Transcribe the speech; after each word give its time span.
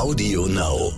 Audio 0.00 0.46
Now. 0.46 0.92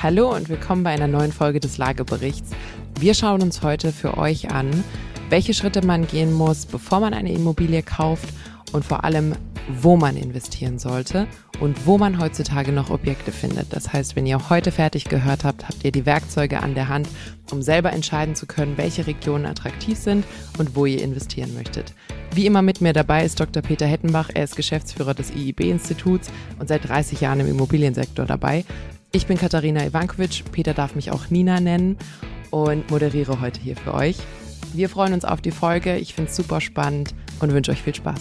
Hallo 0.00 0.32
und 0.32 0.48
willkommen 0.48 0.84
bei 0.84 0.90
einer 0.90 1.08
neuen 1.08 1.32
Folge 1.32 1.58
des 1.58 1.78
Lageberichts. 1.78 2.52
Wir 3.00 3.12
schauen 3.12 3.42
uns 3.42 3.62
heute 3.62 3.90
für 3.90 4.16
euch 4.16 4.52
an, 4.52 4.84
welche 5.30 5.52
Schritte 5.52 5.84
man 5.84 6.06
gehen 6.06 6.32
muss, 6.32 6.64
bevor 6.64 7.00
man 7.00 7.12
eine 7.12 7.32
Immobilie 7.32 7.82
kauft 7.82 8.28
und 8.70 8.84
vor 8.84 9.02
allem, 9.02 9.34
wo 9.80 9.96
man 9.96 10.16
investieren 10.16 10.78
sollte 10.78 11.26
und 11.58 11.86
wo 11.86 11.98
man 11.98 12.20
heutzutage 12.20 12.70
noch 12.70 12.90
Objekte 12.90 13.32
findet. 13.32 13.72
Das 13.72 13.92
heißt, 13.92 14.14
wenn 14.14 14.26
ihr 14.26 14.48
heute 14.48 14.70
fertig 14.70 15.06
gehört 15.06 15.42
habt, 15.42 15.66
habt 15.66 15.84
ihr 15.84 15.90
die 15.90 16.06
Werkzeuge 16.06 16.62
an 16.62 16.76
der 16.76 16.88
Hand, 16.88 17.08
um 17.50 17.62
selber 17.62 17.92
entscheiden 17.92 18.36
zu 18.36 18.46
können, 18.46 18.78
welche 18.78 19.08
Regionen 19.08 19.44
attraktiv 19.44 19.98
sind 19.98 20.24
und 20.56 20.76
wo 20.76 20.86
ihr 20.86 21.02
investieren 21.02 21.52
möchtet. 21.54 21.94
Wie 22.36 22.44
immer 22.44 22.60
mit 22.60 22.82
mir 22.82 22.92
dabei 22.92 23.24
ist 23.24 23.40
Dr. 23.40 23.62
Peter 23.62 23.86
Hettenbach. 23.86 24.28
Er 24.34 24.44
ist 24.44 24.56
Geschäftsführer 24.56 25.14
des 25.14 25.30
IIB-Instituts 25.30 26.30
und 26.58 26.68
seit 26.68 26.86
30 26.86 27.22
Jahren 27.22 27.40
im 27.40 27.48
Immobiliensektor 27.48 28.26
dabei. 28.26 28.66
Ich 29.10 29.26
bin 29.26 29.38
Katharina 29.38 29.86
Ivankovic. 29.86 30.44
Peter 30.52 30.74
darf 30.74 30.94
mich 30.94 31.10
auch 31.10 31.30
Nina 31.30 31.60
nennen 31.60 31.96
und 32.50 32.90
moderiere 32.90 33.40
heute 33.40 33.58
hier 33.62 33.74
für 33.74 33.94
euch. 33.94 34.18
Wir 34.74 34.90
freuen 34.90 35.14
uns 35.14 35.24
auf 35.24 35.40
die 35.40 35.50
Folge. 35.50 35.96
Ich 35.96 36.12
finde 36.12 36.30
es 36.30 36.36
super 36.36 36.60
spannend 36.60 37.14
und 37.40 37.54
wünsche 37.54 37.70
euch 37.70 37.80
viel 37.80 37.94
Spaß. 37.94 38.20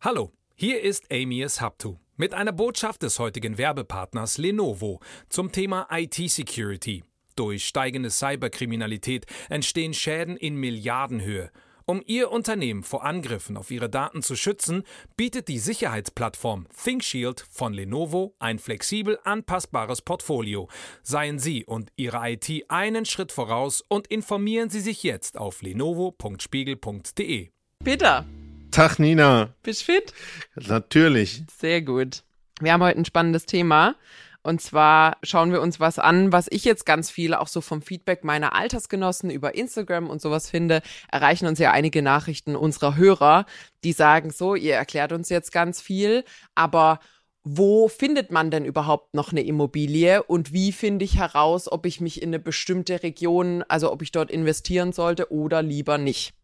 Hallo, 0.00 0.30
hier 0.54 0.80
ist 0.80 1.06
Amy 1.10 1.40
Haptu 1.40 1.96
mit 2.16 2.34
einer 2.34 2.52
Botschaft 2.52 3.02
des 3.02 3.18
heutigen 3.18 3.58
Werbepartners 3.58 4.38
Lenovo 4.38 5.00
zum 5.28 5.50
Thema 5.50 5.88
IT-Security. 5.90 7.02
Durch 7.36 7.64
steigende 7.64 8.10
Cyberkriminalität 8.10 9.26
entstehen 9.48 9.94
Schäden 9.94 10.36
in 10.36 10.56
Milliardenhöhe. 10.56 11.50
Um 11.84 12.02
Ihr 12.06 12.30
Unternehmen 12.30 12.84
vor 12.84 13.04
Angriffen 13.04 13.56
auf 13.56 13.70
Ihre 13.70 13.90
Daten 13.90 14.22
zu 14.22 14.36
schützen, 14.36 14.84
bietet 15.16 15.48
die 15.48 15.58
Sicherheitsplattform 15.58 16.66
ThinkShield 16.82 17.44
von 17.50 17.72
Lenovo 17.72 18.34
ein 18.38 18.58
flexibel 18.58 19.18
anpassbares 19.24 20.02
Portfolio. 20.02 20.68
Seien 21.02 21.38
Sie 21.38 21.64
und 21.64 21.90
Ihre 21.96 22.18
IT 22.30 22.64
einen 22.68 23.04
Schritt 23.04 23.32
voraus 23.32 23.82
und 23.88 24.06
informieren 24.06 24.70
Sie 24.70 24.80
sich 24.80 25.02
jetzt 25.02 25.36
auf 25.36 25.62
lenovo.spiegel.de. 25.62 27.50
Peter, 27.82 28.26
Tag 28.70 28.98
Nina. 28.98 29.54
bist 29.62 29.82
du 29.82 29.92
fit? 29.92 30.14
Natürlich. 30.54 31.42
Sehr 31.58 31.82
gut. 31.82 32.22
Wir 32.60 32.72
haben 32.72 32.82
heute 32.82 32.98
ein 32.98 33.04
spannendes 33.04 33.44
Thema. 33.44 33.96
Und 34.42 34.60
zwar 34.60 35.18
schauen 35.22 35.52
wir 35.52 35.60
uns 35.60 35.78
was 35.78 35.98
an, 35.98 36.32
was 36.32 36.48
ich 36.50 36.64
jetzt 36.64 36.84
ganz 36.84 37.10
viel 37.10 37.34
auch 37.34 37.46
so 37.46 37.60
vom 37.60 37.80
Feedback 37.80 38.24
meiner 38.24 38.54
Altersgenossen 38.54 39.30
über 39.30 39.54
Instagram 39.54 40.10
und 40.10 40.20
sowas 40.20 40.50
finde, 40.50 40.82
erreichen 41.10 41.46
uns 41.46 41.58
ja 41.58 41.70
einige 41.70 42.02
Nachrichten 42.02 42.56
unserer 42.56 42.96
Hörer, 42.96 43.46
die 43.84 43.92
sagen 43.92 44.30
so, 44.30 44.54
ihr 44.54 44.74
erklärt 44.74 45.12
uns 45.12 45.28
jetzt 45.28 45.52
ganz 45.52 45.80
viel, 45.80 46.24
aber 46.54 46.98
wo 47.44 47.88
findet 47.88 48.30
man 48.30 48.50
denn 48.50 48.64
überhaupt 48.64 49.14
noch 49.14 49.32
eine 49.32 49.42
Immobilie 49.42 50.22
und 50.22 50.52
wie 50.52 50.70
finde 50.72 51.04
ich 51.04 51.16
heraus, 51.18 51.70
ob 51.70 51.86
ich 51.86 52.00
mich 52.00 52.22
in 52.22 52.30
eine 52.30 52.38
bestimmte 52.38 53.02
Region, 53.02 53.64
also 53.68 53.92
ob 53.92 54.02
ich 54.02 54.12
dort 54.12 54.30
investieren 54.30 54.92
sollte 54.92 55.32
oder 55.32 55.62
lieber 55.62 55.98
nicht? 55.98 56.34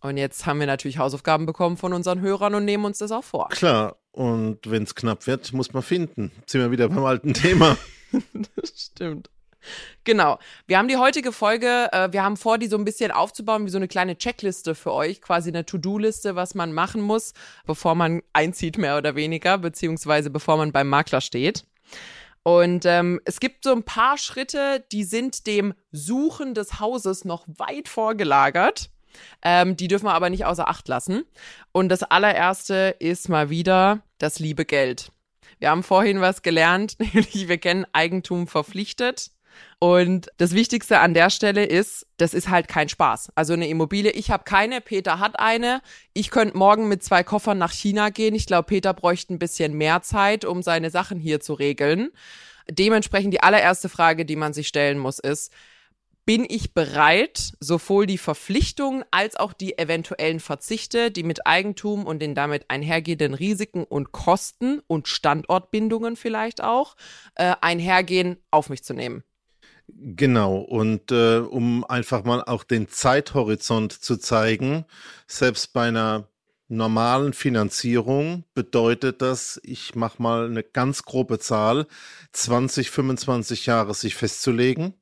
Und 0.00 0.18
jetzt 0.18 0.46
haben 0.46 0.60
wir 0.60 0.66
natürlich 0.66 0.98
Hausaufgaben 0.98 1.46
bekommen 1.46 1.76
von 1.76 1.92
unseren 1.92 2.20
Hörern 2.20 2.54
und 2.54 2.64
nehmen 2.64 2.84
uns 2.84 2.98
das 2.98 3.10
auch 3.10 3.24
vor. 3.24 3.48
Klar. 3.48 3.96
Und 4.16 4.70
wenn 4.70 4.84
es 4.84 4.94
knapp 4.94 5.26
wird, 5.26 5.52
muss 5.52 5.74
man 5.74 5.82
finden. 5.82 6.32
Jetzt 6.40 6.52
sind 6.52 6.62
wir 6.62 6.70
wieder 6.70 6.88
beim 6.88 7.04
alten 7.04 7.34
Thema. 7.34 7.76
Das 8.54 8.72
stimmt. 8.80 9.28
Genau. 10.04 10.38
Wir 10.66 10.78
haben 10.78 10.88
die 10.88 10.96
heutige 10.96 11.32
Folge, 11.32 11.88
äh, 11.92 12.10
wir 12.12 12.22
haben 12.22 12.38
vor, 12.38 12.56
die 12.56 12.68
so 12.68 12.78
ein 12.78 12.84
bisschen 12.84 13.10
aufzubauen, 13.10 13.66
wie 13.66 13.70
so 13.70 13.76
eine 13.76 13.88
kleine 13.88 14.16
Checkliste 14.16 14.74
für 14.74 14.92
euch, 14.92 15.20
quasi 15.20 15.50
eine 15.50 15.66
To-Do-Liste, 15.66 16.34
was 16.34 16.54
man 16.54 16.72
machen 16.72 17.02
muss, 17.02 17.34
bevor 17.66 17.94
man 17.94 18.22
einzieht, 18.32 18.78
mehr 18.78 18.96
oder 18.96 19.16
weniger, 19.16 19.58
beziehungsweise 19.58 20.30
bevor 20.30 20.56
man 20.56 20.72
beim 20.72 20.88
Makler 20.88 21.20
steht. 21.20 21.64
Und 22.42 22.86
ähm, 22.86 23.20
es 23.24 23.38
gibt 23.38 23.64
so 23.64 23.72
ein 23.72 23.82
paar 23.82 24.16
Schritte, 24.16 24.86
die 24.92 25.04
sind 25.04 25.46
dem 25.46 25.74
Suchen 25.90 26.54
des 26.54 26.80
Hauses 26.80 27.26
noch 27.26 27.44
weit 27.48 27.88
vorgelagert. 27.88 28.88
Ähm, 29.42 29.76
die 29.76 29.88
dürfen 29.88 30.06
wir 30.06 30.14
aber 30.14 30.30
nicht 30.30 30.44
außer 30.44 30.68
Acht 30.68 30.88
lassen. 30.88 31.24
Und 31.72 31.88
das 31.88 32.02
allererste 32.02 32.96
ist 32.98 33.28
mal 33.28 33.50
wieder 33.50 34.00
das 34.18 34.38
liebe 34.38 34.64
Geld. 34.64 35.10
Wir 35.58 35.70
haben 35.70 35.82
vorhin 35.82 36.20
was 36.20 36.42
gelernt, 36.42 36.96
nämlich 36.98 37.48
wir 37.48 37.58
kennen 37.58 37.86
Eigentum 37.92 38.46
verpflichtet. 38.46 39.30
Und 39.78 40.30
das 40.36 40.54
Wichtigste 40.54 40.98
an 41.00 41.14
der 41.14 41.30
Stelle 41.30 41.64
ist, 41.64 42.06
das 42.16 42.34
ist 42.34 42.48
halt 42.48 42.68
kein 42.68 42.88
Spaß. 42.88 43.30
Also 43.34 43.52
eine 43.52 43.68
Immobilie, 43.68 44.10
ich 44.10 44.30
habe 44.30 44.44
keine, 44.44 44.80
Peter 44.80 45.18
hat 45.18 45.38
eine. 45.38 45.80
Ich 46.12 46.30
könnte 46.30 46.56
morgen 46.56 46.88
mit 46.88 47.02
zwei 47.02 47.22
Koffern 47.22 47.58
nach 47.58 47.72
China 47.72 48.10
gehen. 48.10 48.34
Ich 48.34 48.46
glaube, 48.46 48.66
Peter 48.66 48.94
bräuchte 48.94 49.34
ein 49.34 49.38
bisschen 49.38 49.74
mehr 49.74 50.02
Zeit, 50.02 50.44
um 50.44 50.62
seine 50.62 50.90
Sachen 50.90 51.18
hier 51.18 51.40
zu 51.40 51.54
regeln. 51.54 52.10
Dementsprechend 52.70 53.32
die 53.32 53.42
allererste 53.42 53.88
Frage, 53.88 54.24
die 54.24 54.36
man 54.36 54.52
sich 54.52 54.68
stellen 54.68 54.98
muss, 54.98 55.18
ist, 55.18 55.52
bin 56.26 56.44
ich 56.48 56.74
bereit, 56.74 57.52
sowohl 57.60 58.06
die 58.06 58.18
Verpflichtungen 58.18 59.04
als 59.12 59.36
auch 59.36 59.52
die 59.52 59.78
eventuellen 59.78 60.40
Verzichte, 60.40 61.12
die 61.12 61.22
mit 61.22 61.46
Eigentum 61.46 62.04
und 62.04 62.18
den 62.20 62.34
damit 62.34 62.64
einhergehenden 62.68 63.32
Risiken 63.32 63.84
und 63.84 64.10
Kosten 64.10 64.82
und 64.88 65.06
Standortbindungen 65.06 66.16
vielleicht 66.16 66.62
auch 66.62 66.96
äh, 67.36 67.54
einhergehen, 67.60 68.38
auf 68.50 68.68
mich 68.68 68.82
zu 68.82 68.92
nehmen. 68.92 69.22
Genau. 69.88 70.58
Und 70.58 71.12
äh, 71.12 71.38
um 71.38 71.84
einfach 71.84 72.24
mal 72.24 72.42
auch 72.42 72.64
den 72.64 72.88
Zeithorizont 72.88 73.92
zu 73.92 74.16
zeigen, 74.16 74.84
selbst 75.28 75.72
bei 75.72 75.86
einer 75.86 76.28
normalen 76.68 77.32
Finanzierung 77.34 78.42
bedeutet 78.52 79.22
das, 79.22 79.60
ich 79.62 79.94
mache 79.94 80.20
mal 80.20 80.46
eine 80.46 80.64
ganz 80.64 81.04
grobe 81.04 81.38
Zahl, 81.38 81.86
20, 82.32 82.90
25 82.90 83.66
Jahre 83.66 83.94
sich 83.94 84.16
festzulegen. 84.16 84.94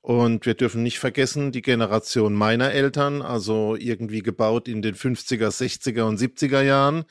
Und 0.00 0.46
wir 0.46 0.54
dürfen 0.54 0.82
nicht 0.82 0.98
vergessen, 0.98 1.52
die 1.52 1.62
Generation 1.62 2.34
meiner 2.34 2.72
Eltern, 2.72 3.22
also 3.22 3.76
irgendwie 3.76 4.20
gebaut 4.20 4.66
in 4.66 4.82
den 4.82 4.94
50er, 4.94 5.48
60er 5.48 6.02
und 6.02 6.20
70er 6.20 6.62
Jahren, 6.62 7.04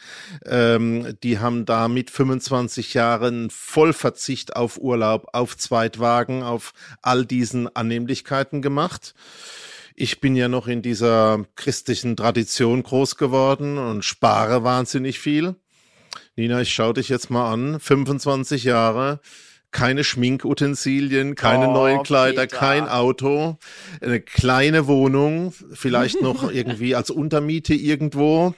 ähm, 0.45 1.16
die 1.23 1.39
haben 1.39 1.66
da 1.66 1.87
mit 1.87 2.09
25 2.09 2.93
Jahren 2.93 3.49
Vollverzicht 3.49 4.55
auf 4.55 4.77
Urlaub, 4.77 5.29
auf 5.33 5.57
Zweitwagen, 5.57 6.43
auf 6.43 6.73
all 7.01 7.25
diesen 7.25 7.73
Annehmlichkeiten 7.73 8.61
gemacht. 8.61 9.13
Ich 9.95 10.19
bin 10.19 10.35
ja 10.35 10.47
noch 10.47 10.67
in 10.67 10.81
dieser 10.81 11.45
christlichen 11.55 12.16
Tradition 12.17 12.83
groß 12.83 13.16
geworden 13.16 13.77
und 13.77 14.03
spare 14.05 14.63
wahnsinnig 14.63 15.19
viel. 15.19 15.55
Nina, 16.35 16.61
ich 16.61 16.71
schaue 16.71 16.93
dich 16.93 17.09
jetzt 17.09 17.31
mal 17.31 17.51
an. 17.51 17.79
25 17.79 18.63
Jahre 18.63 19.21
keine 19.72 20.03
Schminkutensilien, 20.03 21.35
keine 21.35 21.69
Oh, 21.69 21.73
neuen 21.73 22.03
Kleider, 22.03 22.44
Peter. 22.44 22.57
kein 22.57 22.88
Auto, 22.88 23.57
eine 24.01 24.22
kleine 24.22 24.88
Wohnung, 24.88 25.53
vielleicht 25.73 26.22
noch 26.22 26.50
irgendwie 26.51 26.95
als 26.95 27.09
Untermiete 27.09 27.73
irgendwo. 27.73 28.53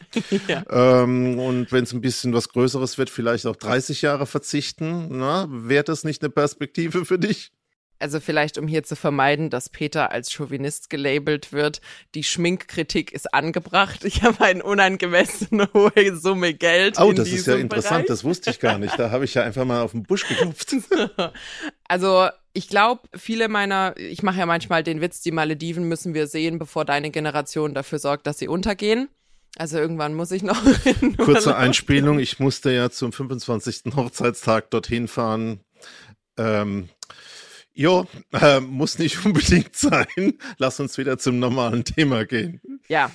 Ja. 0.47 0.63
Ähm, 1.03 1.39
und 1.39 1.71
wenn 1.71 1.83
es 1.83 1.93
ein 1.93 2.01
bisschen 2.01 2.33
was 2.33 2.49
Größeres 2.49 2.97
wird, 2.97 3.09
vielleicht 3.09 3.45
auch 3.47 3.55
30 3.55 4.01
Jahre 4.01 4.25
verzichten. 4.25 5.07
Na, 5.17 5.47
wäre 5.49 5.83
das 5.83 6.03
nicht 6.03 6.21
eine 6.21 6.29
Perspektive 6.29 7.05
für 7.05 7.19
dich? 7.19 7.51
Also 7.99 8.21
vielleicht, 8.21 8.57
um 8.57 8.67
hier 8.67 8.83
zu 8.83 8.95
vermeiden, 8.95 9.49
dass 9.49 9.69
Peter 9.69 10.11
als 10.11 10.31
Chauvinist 10.31 10.89
gelabelt 10.89 11.51
wird, 11.51 11.81
die 12.15 12.23
Schminkkritik 12.23 13.11
ist 13.11 13.33
angebracht. 13.33 14.05
Ich 14.05 14.23
habe 14.23 14.43
eine 14.43 14.63
unangemessen 14.63 15.67
hohe 15.73 16.15
Summe 16.15 16.53
Geld. 16.53 16.97
Oh, 16.99 17.11
das 17.11 17.27
ist 17.27 17.47
ja 17.47 17.55
interessant, 17.55 18.05
Bereich. 18.05 18.07
das 18.07 18.23
wusste 18.23 18.51
ich 18.51 18.59
gar 18.59 18.77
nicht. 18.77 18.97
Da 18.97 19.11
habe 19.11 19.25
ich 19.25 19.33
ja 19.33 19.43
einfach 19.43 19.65
mal 19.65 19.81
auf 19.81 19.91
den 19.91 20.03
Busch 20.03 20.27
geklopft. 20.27 20.75
Also 21.91 22.29
ich 22.53 22.67
glaube, 22.69 23.01
viele 23.17 23.47
meiner, 23.47 23.95
ich 23.97 24.21
mache 24.21 24.37
ja 24.37 24.45
manchmal 24.45 24.83
den 24.83 25.01
Witz, 25.01 25.21
die 25.21 25.31
Malediven 25.31 25.85
müssen 25.87 26.13
wir 26.13 26.27
sehen, 26.27 26.59
bevor 26.59 26.85
deine 26.85 27.09
Generation 27.09 27.73
dafür 27.73 27.97
sorgt, 27.97 28.27
dass 28.27 28.37
sie 28.37 28.47
untergehen. 28.47 29.09
Also 29.57 29.77
irgendwann 29.77 30.13
muss 30.13 30.31
ich 30.31 30.43
noch 30.43 30.61
Kurze. 31.17 31.55
Einspielung, 31.55 32.19
ich 32.19 32.39
musste 32.39 32.71
ja 32.71 32.89
zum 32.89 33.11
25. 33.11 33.95
Hochzeitstag 33.95 34.69
dorthin 34.69 35.07
fahren. 35.07 35.61
Ähm, 36.37 36.89
jo, 37.79 38.05
äh, 38.33 38.59
muss 38.59 38.99
nicht 38.99 39.25
unbedingt 39.25 39.75
sein. 39.75 40.33
Lass 40.57 40.79
uns 40.81 40.97
wieder 40.97 41.17
zum 41.17 41.39
normalen 41.39 41.85
Thema 41.85 42.25
gehen. 42.25 42.59
Ja, 42.89 43.09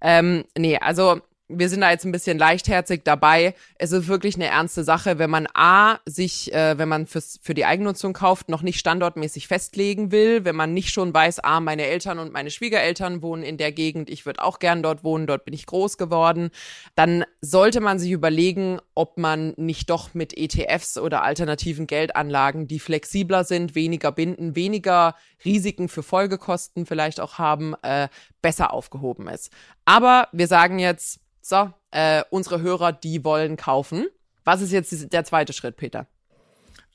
ähm, 0.00 0.44
nee, 0.56 0.78
also 0.78 1.20
wir 1.48 1.68
sind 1.68 1.80
da 1.80 1.90
jetzt 1.90 2.04
ein 2.04 2.12
bisschen 2.12 2.38
leichtherzig 2.38 3.02
dabei. 3.04 3.54
Es 3.76 3.92
ist 3.92 4.08
wirklich 4.08 4.34
eine 4.34 4.46
ernste 4.46 4.82
Sache, 4.82 5.18
wenn 5.18 5.30
man 5.30 5.46
A, 5.54 5.98
sich, 6.04 6.52
äh, 6.52 6.76
wenn 6.76 6.88
man 6.88 7.06
fürs, 7.06 7.38
für 7.40 7.54
die 7.54 7.64
Eigennutzung 7.64 8.14
kauft, 8.14 8.48
noch 8.48 8.62
nicht 8.62 8.80
standortmäßig 8.80 9.46
festlegen 9.46 10.10
will, 10.10 10.44
wenn 10.44 10.56
man 10.56 10.74
nicht 10.74 10.90
schon 10.90 11.14
weiß, 11.14 11.40
A, 11.40 11.60
meine 11.60 11.84
Eltern 11.84 12.18
und 12.18 12.32
meine 12.32 12.50
Schwiegereltern 12.50 13.22
wohnen 13.22 13.44
in 13.44 13.58
der 13.58 13.70
Gegend, 13.70 14.10
ich 14.10 14.26
würde 14.26 14.42
auch 14.42 14.58
gern 14.58 14.82
dort 14.82 15.04
wohnen, 15.04 15.28
dort 15.28 15.44
bin 15.44 15.54
ich 15.54 15.66
groß 15.66 15.98
geworden, 15.98 16.50
dann 16.96 17.24
sollte 17.40 17.80
man 17.80 18.00
sich 18.00 18.10
überlegen, 18.10 18.80
ob 18.94 19.16
man 19.16 19.54
nicht 19.56 19.88
doch 19.90 20.14
mit 20.14 20.36
ETFs 20.36 20.98
oder 20.98 21.22
alternativen 21.22 21.86
Geldanlagen, 21.86 22.66
die 22.66 22.80
flexibler 22.80 23.44
sind, 23.44 23.76
weniger 23.76 24.10
binden, 24.10 24.56
weniger 24.56 25.14
Risiken 25.44 25.88
für 25.88 26.02
Folgekosten 26.02 26.86
vielleicht 26.86 27.20
auch 27.20 27.38
haben, 27.38 27.74
äh, 27.82 28.08
besser 28.42 28.72
aufgehoben 28.72 29.28
ist. 29.28 29.52
Aber 29.86 30.28
wir 30.32 30.48
sagen 30.48 30.78
jetzt, 30.78 31.20
so, 31.40 31.72
äh, 31.92 32.22
unsere 32.30 32.60
Hörer, 32.60 32.92
die 32.92 33.24
wollen 33.24 33.56
kaufen. 33.56 34.06
Was 34.44 34.60
ist 34.60 34.72
jetzt 34.72 35.12
der 35.12 35.24
zweite 35.24 35.52
Schritt, 35.52 35.76
Peter? 35.76 36.06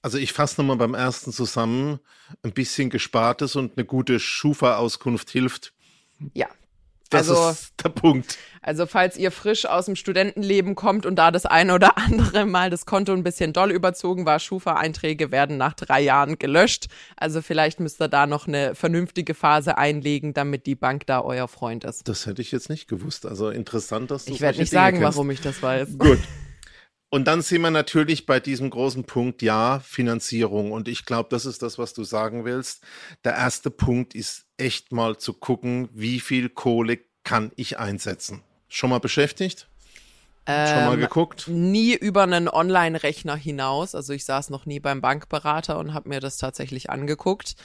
Also 0.01 0.17
ich 0.17 0.33
fasse 0.33 0.59
nochmal 0.59 0.77
beim 0.77 0.93
ersten 0.93 1.31
zusammen. 1.31 1.99
Ein 2.43 2.53
bisschen 2.53 2.89
Gespartes 2.89 3.55
und 3.55 3.77
eine 3.77 3.85
gute 3.85 4.19
Schufa-Auskunft 4.19 5.29
hilft. 5.29 5.73
Ja, 6.33 6.47
das 7.12 7.30
also, 7.30 7.50
ist 7.50 7.74
der 7.84 7.90
Punkt. 7.90 8.38
Also 8.62 8.86
falls 8.86 9.18
ihr 9.18 9.31
frisch 9.31 9.66
aus 9.66 9.86
dem 9.86 9.96
Studentenleben 9.96 10.75
kommt 10.75 11.06
und 11.06 11.16
da 11.16 11.31
das 11.31 11.46
eine 11.46 11.74
oder 11.74 11.98
andere 11.98 12.46
Mal 12.46 12.69
das 12.69 12.86
Konto 12.86 13.12
ein 13.12 13.24
bisschen 13.24 13.54
doll 13.54 13.72
überzogen 13.72 14.25
war, 14.25 14.40
Schufa-Einträge 14.40 15.31
werden 15.31 15.58
nach 15.58 15.74
drei 15.74 16.02
Jahren 16.02 16.40
gelöscht. 16.40 16.88
Also 17.18 17.42
vielleicht 17.42 17.80
müsst 17.80 18.02
ihr 18.02 18.08
da 18.08 18.28
noch 18.28 18.48
eine 18.48 18.75
vernünftige 18.75 19.34
Phase 19.34 19.78
einlegen, 19.78 20.34
damit 20.34 20.66
die 20.66 20.75
Bank 20.75 21.06
da 21.06 21.22
euer 21.22 21.48
Freund 21.48 21.84
ist. 21.84 22.08
Das 22.08 22.25
hätte 22.25 22.42
ich 22.42 22.52
jetzt 22.52 22.69
nicht 22.69 22.88
gewusst. 22.88 23.25
Also 23.25 23.50
interessant, 23.50 24.12
dass 24.12 24.25
du 24.25 24.34
Ich 24.34 24.42
werde 24.42 24.60
nicht 24.60 24.72
sagen, 24.72 25.00
kennst. 25.00 25.16
warum 25.16 25.30
ich 25.31 25.42
das 25.42 25.62
weiß. 25.62 25.98
Gut. 25.98 26.19
Und 27.13 27.25
dann 27.25 27.42
sind 27.42 27.62
wir 27.62 27.72
natürlich 27.72 28.25
bei 28.25 28.40
diesem 28.40 28.69
großen 28.69 29.04
Punkt, 29.04 29.42
ja, 29.42 29.81
Finanzierung. 29.81 30.72
Und 30.72 30.88
ich 30.88 31.04
glaube, 31.06 31.28
das 31.30 31.46
ist 31.46 31.62
das, 31.62 31.78
was 31.78 31.94
du 31.94 32.06
sagen 32.06 32.46
willst. 32.46 32.84
Der 33.25 33.36
erste 33.36 33.69
Punkt 33.69 34.16
ist 34.16 34.46
echt 34.56 34.94
mal 34.94 35.18
zu 35.18 35.34
gucken, 35.34 35.90
wie 35.92 36.22
viel 36.22 36.48
Kohle 36.48 37.00
kann 37.25 37.52
ich 37.58 37.78
einsetzen. 37.78 38.44
Schon 38.69 38.92
mal 38.92 39.02
beschäftigt? 39.02 39.68
Ähm, 40.46 40.68
Schon 40.68 40.86
mal 40.86 40.94
ähm, 40.94 41.02
geguckt? 41.02 41.50
Nie 41.50 41.96
über 41.96 42.24
einen 42.24 42.48
Online-Rechner 42.48 43.36
hinaus. 43.36 43.94
Also 43.94 44.13
ich 44.13 44.24
saß 44.24 44.50
noch 44.50 44.66
nie 44.66 44.80
beim 44.80 45.02
Bankberater 45.02 45.80
und 45.80 45.94
habe 45.94 46.08
mir 46.08 46.22
das 46.22 46.38
tatsächlich 46.38 46.90
angeguckt. 46.90 47.56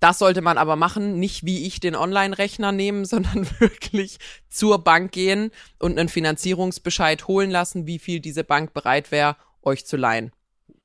Das 0.00 0.18
sollte 0.18 0.42
man 0.42 0.58
aber 0.58 0.76
machen, 0.76 1.18
nicht 1.18 1.44
wie 1.44 1.66
ich 1.66 1.80
den 1.80 1.96
Online-Rechner 1.96 2.72
nehmen, 2.72 3.04
sondern 3.04 3.48
wirklich 3.58 4.18
zur 4.48 4.82
Bank 4.84 5.12
gehen 5.12 5.50
und 5.78 5.98
einen 5.98 6.08
Finanzierungsbescheid 6.08 7.26
holen 7.26 7.50
lassen, 7.50 7.86
wie 7.86 7.98
viel 7.98 8.20
diese 8.20 8.44
Bank 8.44 8.72
bereit 8.72 9.10
wäre, 9.10 9.36
euch 9.62 9.86
zu 9.86 9.96
leihen. 9.96 10.32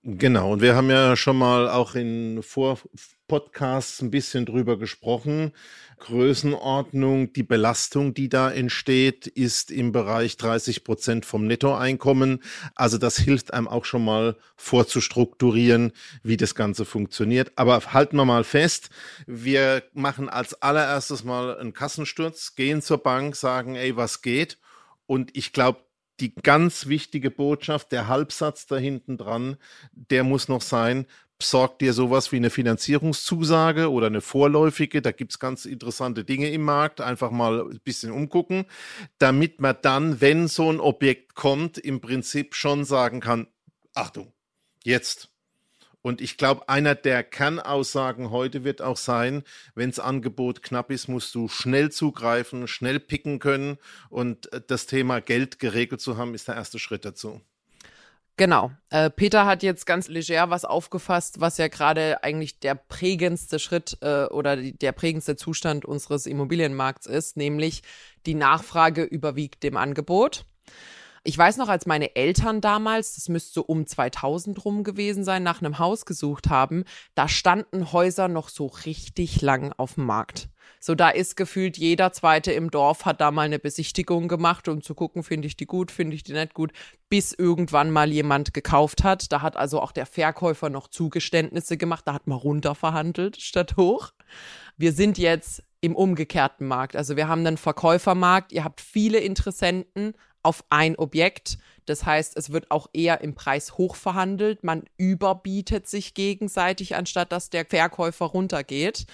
Genau, 0.06 0.52
und 0.52 0.62
wir 0.62 0.76
haben 0.76 0.90
ja 0.90 1.16
schon 1.16 1.38
mal 1.38 1.70
auch 1.70 1.96
in 1.96 2.44
Vorpodcasts 2.44 4.02
ein 4.02 4.12
bisschen 4.12 4.46
drüber 4.46 4.78
gesprochen. 4.78 5.54
Größenordnung, 6.00 7.32
die 7.32 7.44
Belastung, 7.44 8.14
die 8.14 8.28
da 8.28 8.52
entsteht, 8.52 9.28
ist 9.28 9.72
im 9.72 9.94
Bereich 9.94 10.36
30 10.36 10.84
Prozent 10.84 11.26
vom 11.26 11.48
Nettoeinkommen. 11.48 12.44
Also 12.76 12.98
das 12.98 13.18
hilft 13.18 13.54
einem 13.54 13.70
auch 13.70 13.86
schon 13.86 14.04
mal 14.04 14.36
vorzustrukturieren, 14.58 15.94
wie 16.22 16.36
das 16.36 16.54
Ganze 16.54 16.84
funktioniert. 16.84 17.54
Aber 17.56 17.80
halten 17.94 18.18
wir 18.18 18.26
mal 18.26 18.44
fest, 18.44 18.90
wir 19.26 19.84
machen 19.94 20.28
als 20.28 20.62
allererstes 20.62 21.24
mal 21.24 21.58
einen 21.58 21.72
Kassensturz, 21.72 22.56
gehen 22.56 22.82
zur 22.82 22.98
Bank, 22.98 23.38
sagen, 23.38 23.76
ey, 23.76 23.96
was 23.96 24.22
geht? 24.22 24.58
Und 25.06 25.32
ich 25.38 25.54
glaube, 25.54 25.80
die 26.24 26.34
ganz 26.34 26.88
wichtige 26.88 27.30
Botschaft, 27.30 27.92
der 27.92 28.08
Halbsatz 28.08 28.66
da 28.66 28.78
hinten 28.78 29.18
dran, 29.18 29.58
der 29.92 30.24
muss 30.24 30.48
noch 30.48 30.62
sein, 30.62 31.06
besorgt 31.38 31.82
dir 31.82 31.92
sowas 31.92 32.32
wie 32.32 32.38
eine 32.38 32.50
Finanzierungszusage 32.50 33.92
oder 33.92 34.08
eine 34.08 34.22
vorläufige, 34.22 35.02
da 35.02 35.12
gibt 35.12 35.34
es 35.34 35.40
ganz 35.40 35.66
interessante 35.66 36.24
Dinge 36.24 36.50
im 36.50 36.64
Markt, 36.64 37.02
einfach 37.02 37.30
mal 37.30 37.60
ein 37.60 37.82
bisschen 37.84 38.14
umgucken, 38.14 38.64
damit 39.18 39.60
man 39.60 39.76
dann, 39.82 40.22
wenn 40.22 40.48
so 40.48 40.72
ein 40.72 40.80
Objekt 40.80 41.36
kommt, 41.36 41.78
im 41.78 42.00
Prinzip 42.00 42.56
schon 42.56 42.86
sagen 42.86 43.20
kann, 43.20 43.48
Achtung, 43.94 44.32
jetzt 44.86 45.33
und 46.04 46.20
ich 46.20 46.38
glaube, 46.38 46.68
einer 46.68 46.96
der 46.96 47.24
Kernaussagen 47.24 48.30
heute 48.30 48.66
wird 48.66 48.82
auch 48.82 48.98
sein, 48.98 49.44
wenn 49.74 49.90
das 49.90 50.00
Angebot 50.00 50.62
knapp 50.62 50.92
ist, 50.92 51.08
musst 51.08 51.34
du 51.34 51.48
schnell 51.48 51.92
zugreifen, 51.92 52.68
schnell 52.68 53.00
picken 53.00 53.40
können. 53.40 53.78
Und 54.10 54.52
äh, 54.52 54.62
das 54.68 54.86
Thema 54.86 55.22
Geld 55.22 55.60
geregelt 55.60 56.02
zu 56.02 56.18
haben, 56.18 56.36
ist 56.36 56.50
der 56.50 56.56
erste 56.56 56.78
Schritt 56.78 57.06
dazu. 57.06 57.40
Genau. 58.36 58.72
Äh, 58.90 59.12
Peter 59.12 59.46
hat 59.46 59.64
jetzt 59.64 59.86
ganz 59.86 60.10
leger 60.10 60.50
was 60.50 60.66
aufgefasst, 60.66 61.40
was 61.40 61.58
ja 61.58 61.70
gerade 61.70 62.22
eigentlich 62.22 62.60
der 62.60 62.76
prägendste 62.76 63.58
Schritt 63.58 63.98
äh, 64.02 64.26
oder 64.26 64.58
die, 64.58 64.78
der 64.78 64.92
prägendste 64.92 65.38
Zustand 65.38 65.86
unseres 65.86 66.26
Immobilienmarkts 66.26 67.06
ist, 67.06 67.38
nämlich 67.38 67.82
die 68.26 68.36
Nachfrage 68.36 69.04
überwiegt 69.04 69.64
dem 69.64 69.78
Angebot. 69.78 70.46
Ich 71.26 71.38
weiß 71.38 71.56
noch, 71.56 71.70
als 71.70 71.86
meine 71.86 72.18
Eltern 72.18 72.60
damals, 72.60 73.16
das 73.16 73.30
müsste 73.30 73.54
so 73.54 73.62
um 73.62 73.88
2000 73.88 74.66
rum 74.66 74.84
gewesen 74.84 75.24
sein, 75.24 75.42
nach 75.42 75.62
einem 75.62 75.80
Haus 75.80 76.06
gesucht 76.06 76.50
haben, 76.50 76.84
da 77.16 77.30
standen 77.30 77.94
Häuser 77.94 78.28
noch 78.28 78.50
so 78.50 78.68
richtig 78.68 79.42
lang 79.42 79.72
auf 79.78 79.94
dem 79.94 80.06
Markt. 80.06 80.50
So, 80.82 80.96
da 80.96 81.10
ist 81.10 81.38
gefühlt 81.38 81.78
jeder 81.78 82.12
Zweite 82.12 82.52
im 82.52 82.70
Dorf 82.70 83.06
hat 83.06 83.22
da 83.22 83.32
mal 83.32 83.44
eine 83.44 83.58
Besichtigung 83.58 84.28
gemacht, 84.28 84.68
um 84.68 84.82
zu 84.82 84.96
gucken, 84.96 85.24
finde 85.24 85.48
ich 85.48 85.56
die 85.56 85.66
gut, 85.66 85.92
finde 85.92 86.14
ich 86.16 86.24
die 86.24 86.34
nicht 86.34 86.54
gut, 86.54 86.74
bis 87.08 87.32
irgendwann 87.32 87.90
mal 87.90 88.12
jemand 88.12 88.54
gekauft 88.54 89.06
hat. 89.06 89.32
Da 89.32 89.42
hat 89.42 89.56
also 89.56 89.82
auch 89.82 89.94
der 89.94 90.06
Verkäufer 90.06 90.70
noch 90.70 90.90
Zugeständnisse 90.90 91.78
gemacht, 91.78 92.04
da 92.06 92.14
hat 92.14 92.28
man 92.28 92.38
runterverhandelt 92.38 93.42
statt 93.42 93.78
hoch. 93.78 94.12
Wir 94.76 94.92
sind 94.92 95.18
jetzt 95.18 95.64
im 95.80 95.96
umgekehrten 95.96 96.68
Markt. 96.68 96.98
Also 96.98 97.16
wir 97.16 97.30
haben 97.30 97.46
einen 97.46 97.58
Verkäufermarkt, 97.58 98.52
ihr 98.52 98.66
habt 98.66 98.82
viele 98.82 99.20
Interessenten, 99.20 100.14
auf 100.44 100.64
ein 100.70 100.96
Objekt. 100.98 101.58
Das 101.86 102.06
heißt, 102.06 102.38
es 102.38 102.52
wird 102.52 102.72
auch 102.72 102.88
eher 102.94 103.22
im 103.22 103.36
Preis 103.36 103.78
hoch 103.78 103.96
verhandelt. 103.96 104.64
Man 104.64 104.84
überbietet 104.98 105.88
sich 105.88 106.14
gegenseitig, 106.14 106.96
anstatt 106.96 107.32
dass 107.32 107.50
der 107.50 107.66
Verkäufer 107.66 108.26
runtergeht. 108.26 109.06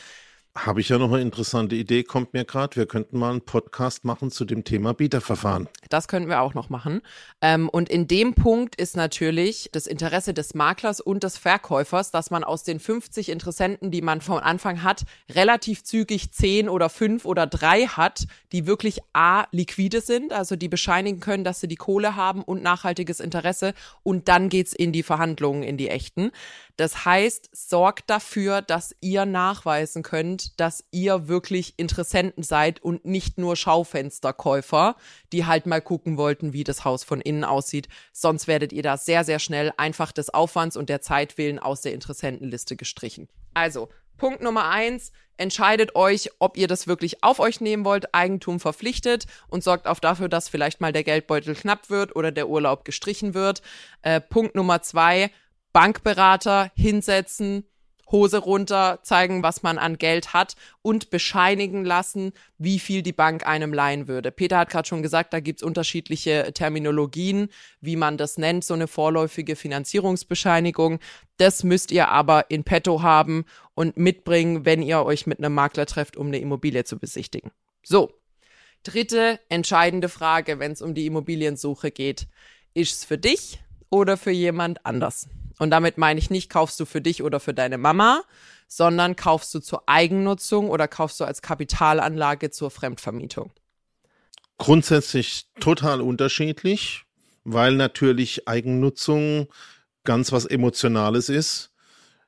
Habe 0.58 0.82
ich 0.82 0.90
ja 0.90 0.98
noch 0.98 1.12
eine 1.12 1.22
interessante 1.22 1.76
Idee, 1.76 2.04
kommt 2.04 2.34
mir 2.34 2.44
gerade. 2.44 2.76
Wir 2.76 2.88
könnten 2.88 3.20
mal 3.20 3.30
einen 3.30 3.42
Podcast 3.42 4.04
machen 4.04 4.32
zu 4.32 4.46
dem 4.46 4.64
Thema 4.64 4.94
Bieterverfahren. 4.94 5.70
Das 5.90 6.08
könnten 6.08 6.28
wir 6.28 6.42
auch 6.42 6.56
noch 6.56 6.70
machen. 6.70 7.02
Ähm, 7.40 7.70
und 7.70 7.88
in 7.88 8.08
dem 8.08 8.34
Punkt 8.34 8.76
ist 8.76 8.98
natürlich 8.98 9.70
das 9.72 9.86
Interesse 9.86 10.34
des 10.34 10.56
Maklers 10.56 11.02
und 11.02 11.24
des 11.24 11.38
Verkäufers, 11.38 12.12
dass 12.12 12.32
man 12.32 12.44
aus 12.44 12.64
den 12.64 12.80
50 12.80 13.30
Interessenten, 13.30 13.92
die 13.92 14.02
man 14.02 14.22
vom 14.22 14.40
Anfang 14.40 14.84
hat, 14.84 15.04
relativ 15.30 15.84
zügig 15.84 16.32
10 16.32 16.68
oder 16.68 16.90
5 16.90 17.26
oder 17.26 17.46
3 17.46 17.86
hat, 17.86 18.26
die 18.52 18.66
wirklich 18.66 19.00
A, 19.14 19.46
liquide 19.52 20.02
sind, 20.02 20.34
also 20.34 20.56
die 20.56 20.68
bescheinigen 20.68 21.20
können, 21.20 21.44
dass 21.44 21.62
sie 21.62 21.68
die 21.68 21.76
Kohle 21.76 22.16
haben 22.16 22.44
und 22.44 22.64
nachhaltiges 22.64 23.20
Interesse. 23.20 23.74
Und 24.02 24.28
dann 24.28 24.50
geht's 24.50 24.74
in 24.74 24.92
die 24.92 25.04
Verhandlungen, 25.04 25.62
in 25.62 25.78
die 25.78 25.90
echten. 25.90 26.32
Das 26.80 27.04
heißt, 27.04 27.50
sorgt 27.52 28.10
dafür, 28.10 28.62
dass 28.62 28.96
ihr 29.02 29.26
nachweisen 29.26 30.02
könnt, 30.02 30.58
dass 30.62 30.86
ihr 30.92 31.28
wirklich 31.28 31.74
Interessenten 31.76 32.42
seid 32.42 32.82
und 32.82 33.04
nicht 33.04 33.38
nur 33.38 33.58
Schaufensterkäufer, 33.58 34.96
die 35.34 35.46
halt 35.46 35.66
mal 35.66 35.82
gucken 35.82 36.16
wollten, 36.16 36.54
wie 36.54 36.64
das 36.64 36.86
Haus 36.86 37.04
von 37.04 37.20
innen 37.20 37.44
aussieht. 37.44 37.90
Sonst 38.14 38.48
werdet 38.48 38.72
ihr 38.72 38.82
da 38.82 38.96
sehr, 38.96 39.26
sehr 39.26 39.40
schnell 39.40 39.74
einfach 39.76 40.14
des 40.14 40.34
Aufwands 40.34 40.78
und 40.78 40.88
der 40.88 41.02
Zeit 41.02 41.38
willen 41.38 41.60
aus 41.60 41.82
der 41.82 41.94
Interessentenliste 41.94 42.78
gestrichen. 42.78 43.28
Also, 43.54 43.90
Punkt 44.16 44.42
Nummer 44.42 44.70
eins, 44.70 45.12
entscheidet 45.36 45.98
euch, 45.98 46.30
ob 46.40 46.56
ihr 46.56 46.70
das 46.70 46.88
wirklich 46.88 47.26
auf 47.26 47.42
euch 47.42 47.60
nehmen 47.60 47.84
wollt, 47.84 48.16
Eigentum 48.16 48.62
verpflichtet 48.62 49.26
und 49.50 49.66
sorgt 49.66 49.86
auch 49.86 50.00
dafür, 50.00 50.30
dass 50.30 50.48
vielleicht 50.48 50.80
mal 50.80 50.94
der 50.94 51.04
Geldbeutel 51.04 51.56
knapp 51.56 51.90
wird 51.90 52.16
oder 52.16 52.32
der 52.32 52.48
Urlaub 52.48 52.86
gestrichen 52.86 53.34
wird. 53.34 53.62
Äh, 54.02 54.22
Punkt 54.22 54.56
Nummer 54.56 54.82
zwei, 54.82 55.30
Bankberater 55.74 56.72
hinsetzen, 56.76 57.66
Hose 58.12 58.40
runter, 58.40 59.00
zeigen, 59.04 59.44
was 59.44 59.64
man 59.64 59.78
an 59.78 59.98
Geld 59.98 60.34
hat 60.34 60.56
und 60.82 61.10
bescheinigen 61.10 61.86
lassen, 61.86 62.32
wie 62.58 62.80
viel 62.80 63.02
die 63.02 63.14
Bank 63.14 63.46
einem 63.46 63.74
leihen 63.74 64.08
würde. 64.08 64.32
Peter 64.32 64.58
hat 64.58 64.70
gerade 64.70 64.88
schon 64.88 65.04
gesagt, 65.04 65.34
da 65.34 65.40
gibt's 65.40 65.64
unterschiedliche 65.64 66.52
Terminologien, 66.54 67.50
wie 67.82 67.96
man 67.96 68.18
das 68.18 68.38
nennt, 68.38 68.64
so 68.64 68.74
eine 68.74 68.88
vorläufige 68.88 69.56
Finanzierungsbescheinigung. 69.56 71.00
Das 71.38 71.64
müsst 71.64 71.92
ihr 71.92 72.10
aber 72.10 72.50
in 72.50 72.64
petto 72.64 73.02
haben 73.02 73.46
und 73.76 73.98
mitbringen, 73.98 74.66
wenn 74.66 74.82
ihr 74.82 75.04
euch 75.04 75.28
mit 75.28 75.40
einem 75.40 75.54
Makler 75.54 75.86
trefft, 75.86 76.18
um 76.18 76.28
eine 76.28 76.40
Immobilie 76.40 76.84
zu 76.84 76.98
besichtigen. 76.98 77.52
So, 77.84 78.12
dritte 78.84 79.40
entscheidende 79.50 80.10
Frage, 80.10 80.60
wenn 80.60 80.72
es 80.72 80.82
um 80.82 80.96
die 80.96 81.06
Immobiliensuche 81.06 81.92
geht. 81.92 82.28
Ist 82.74 82.98
es 82.98 83.06
für 83.06 83.18
dich 83.18 83.60
oder 83.90 84.18
für 84.18 84.32
jemand 84.32 84.86
anders? 84.86 85.28
Und 85.60 85.70
damit 85.72 85.98
meine 85.98 86.20
ich 86.20 86.30
nicht, 86.30 86.50
kaufst 86.50 86.80
du 86.80 86.86
für 86.86 87.02
dich 87.02 87.22
oder 87.22 87.40
für 87.40 87.54
deine 87.54 87.78
Mama, 87.78 88.24
sondern 88.68 89.16
kaufst 89.16 89.54
du 89.54 89.60
zur 89.60 89.84
Eigennutzung 89.88 90.70
oder 90.70 90.88
kaufst 90.88 91.20
du 91.20 91.26
als 91.26 91.42
Kapitalanlage 91.42 92.50
zur 92.50 92.72
Fremdvermietung. 92.72 93.52
Grundsätzlich 94.58 95.48
total 95.60 96.02
unterschiedlich, 96.02 97.04
weil 97.44 97.76
natürlich 97.76 98.48
Eigennutzung 98.48 99.48
ganz 100.04 100.32
was 100.32 100.46
Emotionales 100.46 101.30
ist. 101.30 101.72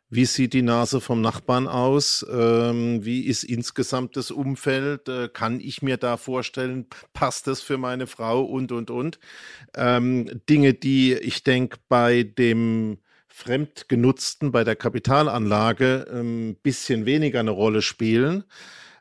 Wie 0.10 0.26
sieht 0.26 0.52
die 0.52 0.62
Nase 0.62 1.00
vom 1.00 1.22
Nachbarn 1.22 1.70
aus? 1.70 2.26
Ähm, 2.30 3.06
wie 3.06 3.22
ist 3.22 3.46
insgesamt 3.46 4.18
das 4.18 4.30
Umfeld? 4.30 5.08
Äh, 5.08 5.30
kann 5.30 5.62
ich 5.62 5.82
mir 5.82 5.96
da 5.96 6.18
vorstellen, 6.18 6.88
passt 7.14 7.48
das 7.48 7.62
für 7.62 7.78
meine 7.78 8.08
Frau 8.08 8.44
und, 8.44 8.74
und, 8.74 8.92
und? 8.92 9.20
Ähm, 9.74 10.42
Dinge, 10.50 10.74
die 10.74 11.14
ich 11.14 11.44
denke, 11.44 11.78
bei 11.88 12.24
dem 12.24 12.98
Fremdgenutzten, 13.34 14.52
bei 14.52 14.64
der 14.64 14.76
Kapitalanlage 14.76 16.06
ein 16.12 16.20
ähm, 16.20 16.58
bisschen 16.62 17.06
weniger 17.06 17.40
eine 17.40 17.52
Rolle 17.52 17.82
spielen. 17.82 18.44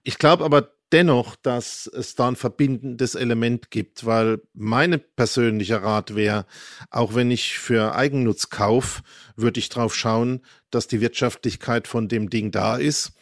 Ich 0.02 0.18
glaube 0.18 0.44
aber 0.44 0.70
dennoch, 0.92 1.36
dass 1.36 1.86
es 1.86 2.14
da 2.14 2.28
ein 2.28 2.36
verbindendes 2.36 3.14
Element 3.14 3.70
gibt, 3.70 4.06
weil 4.06 4.40
meine 4.54 4.98
persönliche 4.98 5.82
Rat 5.82 6.14
wäre, 6.14 6.46
auch 6.90 7.14
wenn 7.14 7.30
ich 7.30 7.58
für 7.58 7.94
Eigennutz 7.94 8.50
kaufe, 8.50 9.02
würde 9.36 9.60
ich 9.60 9.68
darauf 9.68 9.94
schauen, 9.94 10.40
dass 10.70 10.86
die 10.86 11.00
Wirtschaftlichkeit 11.00 11.86
von 11.86 12.08
dem 12.08 12.30
Ding 12.30 12.50
da 12.50 12.76
ist 12.76 13.12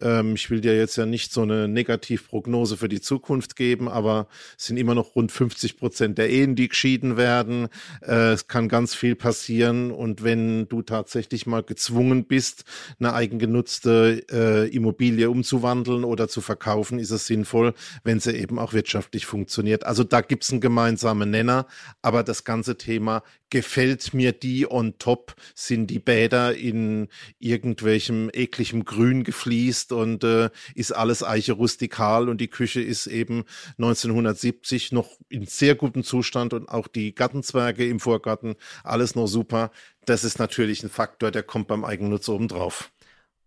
ähm, 0.00 0.34
ich 0.34 0.50
will 0.50 0.60
dir 0.60 0.76
jetzt 0.76 0.96
ja 0.96 1.06
nicht 1.06 1.32
so 1.32 1.42
eine 1.42 1.68
Negativprognose 1.68 2.76
für 2.76 2.88
die 2.88 3.00
Zukunft 3.00 3.56
geben, 3.56 3.88
aber 3.88 4.28
es 4.58 4.66
sind 4.66 4.76
immer 4.76 4.94
noch 4.94 5.14
rund 5.14 5.32
50 5.32 5.76
Prozent 5.78 6.18
der 6.18 6.30
Ehen, 6.30 6.56
die 6.56 6.68
geschieden 6.68 7.16
werden. 7.16 7.68
Äh, 8.02 8.32
es 8.32 8.48
kann 8.48 8.68
ganz 8.68 8.94
viel 8.94 9.14
passieren. 9.14 9.90
Und 9.90 10.22
wenn 10.22 10.68
du 10.68 10.82
tatsächlich 10.82 11.46
mal 11.46 11.62
gezwungen 11.62 12.24
bist, 12.24 12.64
eine 12.98 13.14
eigengenutzte 13.14 14.24
äh, 14.30 14.68
Immobilie 14.68 15.30
umzuwandeln 15.30 16.04
oder 16.04 16.28
zu 16.28 16.40
verkaufen, 16.40 16.98
ist 16.98 17.10
es 17.10 17.26
sinnvoll, 17.26 17.74
wenn 18.04 18.20
sie 18.20 18.32
eben 18.32 18.58
auch 18.58 18.72
wirtschaftlich 18.72 19.26
funktioniert. 19.26 19.84
Also 19.84 20.04
da 20.04 20.20
gibt 20.20 20.44
es 20.44 20.50
einen 20.50 20.60
gemeinsamen 20.60 21.30
Nenner, 21.30 21.66
aber 22.02 22.22
das 22.22 22.44
ganze 22.44 22.76
Thema 22.76 23.22
gefällt 23.50 24.12
mir 24.12 24.32
die 24.32 24.70
on 24.70 24.98
top, 24.98 25.34
sind 25.54 25.88
die 25.88 25.98
Bäder 25.98 26.54
in 26.56 27.08
irgendwelchem 27.38 28.30
ekligem 28.32 28.84
Grün 28.84 29.24
gefliest 29.24 29.92
und 29.92 30.24
äh, 30.24 30.50
ist 30.74 30.92
alles 30.92 31.22
Eiche 31.22 31.52
rustikal 31.52 32.28
und 32.28 32.40
die 32.40 32.48
Küche 32.48 32.80
ist 32.80 33.06
eben 33.06 33.44
1970 33.78 34.92
noch 34.92 35.18
in 35.28 35.46
sehr 35.46 35.74
gutem 35.74 36.02
Zustand 36.02 36.52
und 36.52 36.68
auch 36.68 36.88
die 36.88 37.14
Gartenzwerge 37.14 37.86
im 37.86 38.00
Vorgarten, 38.00 38.56
alles 38.82 39.14
noch 39.14 39.26
super. 39.26 39.70
Das 40.04 40.24
ist 40.24 40.38
natürlich 40.38 40.82
ein 40.82 40.90
Faktor, 40.90 41.30
der 41.30 41.42
kommt 41.42 41.68
beim 41.68 41.84
Eigennutz 41.84 42.28
oben 42.28 42.48
drauf. 42.48 42.90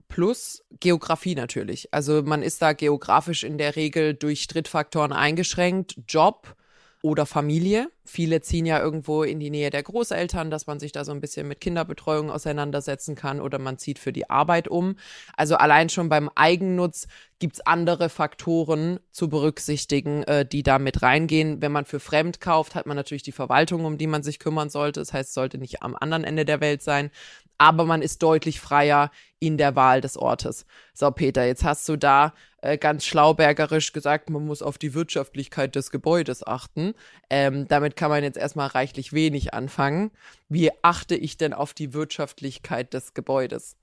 Plus 0.08 0.64
Geografie 0.80 1.36
natürlich. 1.36 1.94
Also 1.94 2.24
man 2.24 2.42
ist 2.42 2.62
da 2.62 2.74
geografisch 2.74 3.44
in 3.44 3.60
der 3.60 3.76
Regel 3.76 4.16
durch 4.16 4.48
Drittfaktoren 4.48 5.14
eingeschränkt. 5.14 5.96
Job, 6.08 6.56
oder 7.02 7.26
Familie. 7.26 7.90
Viele 8.10 8.42
ziehen 8.42 8.66
ja 8.66 8.80
irgendwo 8.80 9.24
in 9.24 9.40
die 9.40 9.52
Nähe 9.52 9.70
der 9.70 9.84
Großeltern, 9.84 10.50
dass 10.50 10.66
man 10.66 10.80
sich 10.80 10.92
da 10.92 11.06
so 11.06 11.12
ein 11.12 11.22
bisschen 11.22 11.48
mit 11.48 11.62
Kinderbetreuung 11.62 12.32
auseinandersetzen 12.32 13.14
kann 13.16 13.40
oder 13.40 13.60
man 13.60 13.78
zieht 13.78 14.00
für 14.00 14.12
die 14.12 14.30
Arbeit 14.30 14.68
um. 14.68 14.96
Also 15.38 15.56
allein 15.56 15.90
schon 15.90 16.10
beim 16.10 16.30
Eigennutz 16.34 17.08
gibt's 17.38 17.62
andere 17.62 18.10
Faktoren 18.10 19.00
zu 19.12 19.30
berücksichtigen, 19.30 20.24
äh, 20.24 20.46
die 20.46 20.64
da 20.64 20.80
mit 20.80 21.02
reingehen. 21.02 21.62
Wenn 21.62 21.72
man 21.72 21.86
für 21.86 22.00
fremd 22.00 22.42
kauft, 22.42 22.76
hat 22.76 22.88
man 22.88 22.98
natürlich 22.98 23.24
die 23.24 23.32
Verwaltung, 23.32 23.86
um 23.86 23.98
die 23.98 24.08
man 24.08 24.24
sich 24.24 24.40
kümmern 24.40 24.70
sollte. 24.70 25.00
Das 25.00 25.14
heißt, 25.14 25.30
es 25.30 25.34
sollte 25.34 25.60
nicht 25.60 25.84
am 25.84 25.96
anderen 25.96 26.24
Ende 26.24 26.46
der 26.46 26.62
Welt 26.62 26.82
sein. 26.82 27.12
Aber 27.58 27.86
man 27.86 28.02
ist 28.02 28.24
deutlich 28.24 28.60
freier 28.60 29.12
in 29.40 29.58
der 29.58 29.76
Wahl 29.76 30.02
des 30.02 30.18
Ortes. 30.18 30.66
So, 30.94 31.12
Peter, 31.12 31.46
jetzt 31.46 31.64
hast 31.64 31.88
du 31.90 31.98
da 31.98 32.34
äh, 32.62 32.78
ganz 32.78 33.06
schlaubergerisch 33.06 33.94
gesagt, 33.94 34.30
man 34.30 34.46
muss 34.46 34.62
auf 34.62 34.78
die 34.78 34.94
Wirtschaftlichkeit 34.94 35.76
des 35.76 35.92
Gebäudes 35.92 36.46
achten. 36.46 36.94
Ähm, 37.30 37.68
damit 37.68 37.96
kann 38.00 38.10
man 38.10 38.24
jetzt 38.24 38.38
erstmal 38.38 38.68
reichlich 38.68 39.12
wenig 39.12 39.54
anfangen. 39.54 40.12
Wie 40.48 40.72
achte 40.84 41.16
ich 41.16 41.36
denn 41.36 41.54
auf 41.54 41.74
die 41.74 41.94
Wirtschaftlichkeit 41.94 42.94
des 42.94 43.14
Gebäudes? 43.14 43.76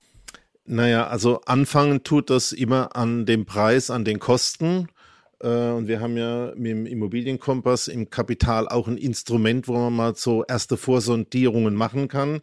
Naja, 0.65 1.05
also 1.05 1.41
anfangen 1.45 2.03
tut 2.03 2.31
das 2.31 2.51
immer 2.51 2.95
an 2.95 3.27
dem 3.27 3.45
Preis, 3.45 3.91
an 3.91 4.05
den 4.05 4.17
Kosten. 4.17 4.87
Äh, 5.39 5.47
und 5.47 5.87
wir 5.87 5.99
haben 5.99 6.17
ja 6.17 6.53
mit 6.55 6.71
dem 6.71 6.85
Immobilienkompass 6.85 7.87
im 7.87 8.09
Kapital 8.09 8.67
auch 8.67 8.87
ein 8.87 8.97
Instrument, 8.97 9.67
wo 9.67 9.73
man 9.73 9.95
mal 9.95 10.15
so 10.15 10.43
erste 10.45 10.77
Vorsondierungen 10.77 11.75
machen 11.75 12.07
kann. 12.07 12.41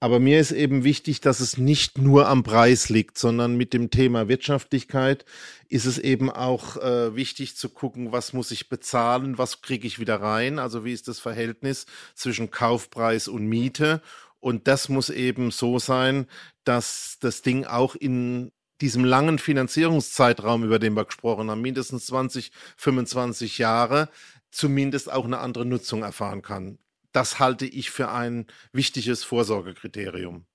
Aber 0.00 0.20
mir 0.20 0.40
ist 0.40 0.52
eben 0.52 0.84
wichtig, 0.84 1.20
dass 1.20 1.40
es 1.40 1.58
nicht 1.58 1.98
nur 1.98 2.28
am 2.28 2.42
Preis 2.42 2.88
liegt, 2.88 3.18
sondern 3.18 3.56
mit 3.56 3.72
dem 3.72 3.90
Thema 3.90 4.28
Wirtschaftlichkeit 4.28 5.24
ist 5.68 5.84
es 5.84 5.98
eben 5.98 6.30
auch 6.30 6.76
äh, 6.76 7.14
wichtig 7.14 7.56
zu 7.56 7.68
gucken, 7.68 8.12
was 8.12 8.32
muss 8.32 8.50
ich 8.50 8.68
bezahlen, 8.68 9.36
was 9.38 9.60
kriege 9.60 9.86
ich 9.86 9.98
wieder 9.98 10.16
rein, 10.20 10.58
also 10.58 10.84
wie 10.84 10.92
ist 10.92 11.08
das 11.08 11.20
Verhältnis 11.20 11.86
zwischen 12.14 12.50
Kaufpreis 12.50 13.28
und 13.28 13.46
Miete. 13.46 14.00
Und 14.40 14.68
das 14.68 14.88
muss 14.88 15.10
eben 15.10 15.50
so 15.50 15.78
sein, 15.78 16.26
dass 16.64 17.18
das 17.20 17.42
Ding 17.42 17.64
auch 17.64 17.96
in 17.96 18.52
diesem 18.80 19.04
langen 19.04 19.38
Finanzierungszeitraum, 19.38 20.64
über 20.64 20.78
den 20.78 20.94
wir 20.94 21.04
gesprochen 21.04 21.50
haben, 21.50 21.60
mindestens 21.60 22.06
20, 22.06 22.52
25 22.76 23.58
Jahre, 23.58 24.08
zumindest 24.50 25.10
auch 25.10 25.24
eine 25.24 25.38
andere 25.38 25.64
Nutzung 25.64 26.02
erfahren 26.02 26.42
kann. 26.42 26.78
Das 27.12 27.38
halte 27.38 27.66
ich 27.66 27.90
für 27.90 28.10
ein 28.10 28.46
wichtiges 28.72 29.24
Vorsorgekriterium. 29.24 30.46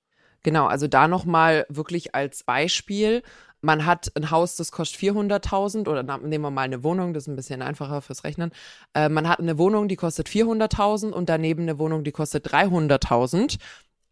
Genau, 0.44 0.68
also 0.68 0.88
da 0.88 1.08
nochmal 1.08 1.66
wirklich 1.70 2.16
als 2.16 2.44
Beispiel. 2.44 3.24
Man 3.62 3.86
hat 3.86 4.12
ein 4.16 4.30
Haus, 4.30 4.58
das 4.58 4.74
kostet 4.74 5.00
400.000 5.00 5.88
oder 5.88 6.04
nehmen 6.04 6.44
wir 6.44 6.52
mal 6.52 6.64
eine 6.64 6.84
Wohnung, 6.84 7.14
das 7.14 7.24
ist 7.24 7.28
ein 7.28 7.38
bisschen 7.38 7.62
einfacher 7.62 8.02
fürs 8.02 8.26
Rechnen. 8.26 8.52
Äh, 8.94 9.08
man 9.08 9.30
hat 9.30 9.40
eine 9.40 9.58
Wohnung, 9.58 9.88
die 9.88 9.96
kostet 9.96 10.28
400.000 10.28 11.12
und 11.12 11.30
daneben 11.30 11.64
eine 11.64 11.80
Wohnung, 11.80 12.04
die 12.04 12.12
kostet 12.12 12.46
300.000. 12.48 13.58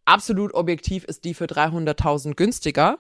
Absolut 0.06 0.54
objektiv 0.54 1.04
ist 1.04 1.26
die 1.26 1.34
für 1.34 1.46
300.000 1.46 2.36
günstiger. 2.36 3.00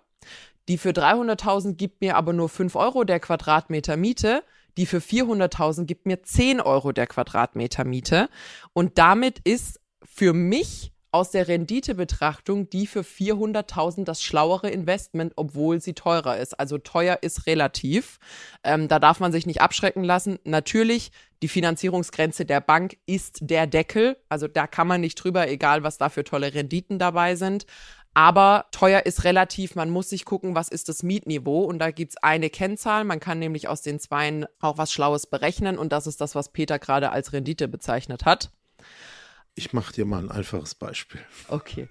Die 0.67 0.77
für 0.77 0.91
300.000 0.91 1.73
gibt 1.73 2.01
mir 2.01 2.15
aber 2.15 2.33
nur 2.33 2.49
5 2.49 2.75
Euro 2.75 3.03
der 3.03 3.19
Quadratmeter 3.19 3.97
Miete. 3.97 4.43
Die 4.77 4.85
für 4.85 4.99
400.000 4.99 5.85
gibt 5.85 6.05
mir 6.05 6.23
10 6.23 6.61
Euro 6.61 6.91
der 6.91 7.07
Quadratmeter 7.07 7.83
Miete. 7.83 8.29
Und 8.73 8.97
damit 8.97 9.39
ist 9.43 9.79
für 10.03 10.33
mich 10.33 10.91
aus 11.11 11.31
der 11.31 11.47
Renditebetrachtung 11.47 12.69
die 12.69 12.87
für 12.87 13.01
400.000 13.01 14.05
das 14.05 14.23
schlauere 14.23 14.69
Investment, 14.69 15.33
obwohl 15.35 15.81
sie 15.81 15.93
teurer 15.93 16.37
ist. 16.37 16.57
Also 16.57 16.77
teuer 16.77 17.19
ist 17.21 17.47
relativ. 17.47 18.17
Ähm, 18.63 18.87
da 18.87 18.97
darf 18.97 19.19
man 19.19 19.33
sich 19.33 19.45
nicht 19.45 19.61
abschrecken 19.61 20.05
lassen. 20.05 20.39
Natürlich, 20.45 21.11
die 21.43 21.49
Finanzierungsgrenze 21.49 22.45
der 22.45 22.61
Bank 22.61 22.97
ist 23.05 23.39
der 23.41 23.67
Deckel. 23.67 24.17
Also 24.29 24.47
da 24.47 24.67
kann 24.67 24.87
man 24.87 25.01
nicht 25.01 25.15
drüber, 25.15 25.49
egal 25.49 25.83
was 25.83 25.97
da 25.97 26.07
für 26.07 26.23
tolle 26.23 26.53
Renditen 26.53 26.97
dabei 26.97 27.35
sind. 27.35 27.65
Aber 28.13 28.65
teuer 28.71 29.05
ist 29.05 29.23
relativ, 29.23 29.75
man 29.75 29.89
muss 29.89 30.09
sich 30.09 30.25
gucken, 30.25 30.53
was 30.53 30.67
ist 30.67 30.89
das 30.89 31.01
Mietniveau. 31.01 31.63
Und 31.63 31.79
da 31.79 31.91
gibt's 31.91 32.17
eine 32.17 32.49
Kennzahl. 32.49 33.05
Man 33.05 33.19
kann 33.19 33.39
nämlich 33.39 33.67
aus 33.67 33.81
den 33.81 33.99
Zweien 33.99 34.45
auch 34.59 34.77
was 34.77 34.91
Schlaues 34.91 35.27
berechnen. 35.27 35.77
Und 35.77 35.91
das 35.93 36.07
ist 36.07 36.19
das, 36.19 36.35
was 36.35 36.51
Peter 36.51 36.77
gerade 36.77 37.11
als 37.11 37.31
Rendite 37.31 37.67
bezeichnet 37.67 38.25
hat. 38.25 38.51
Ich 39.55 39.71
mache 39.73 39.93
dir 39.93 40.05
mal 40.05 40.19
ein 40.19 40.31
einfaches 40.31 40.75
Beispiel. 40.75 41.21
Okay. 41.47 41.87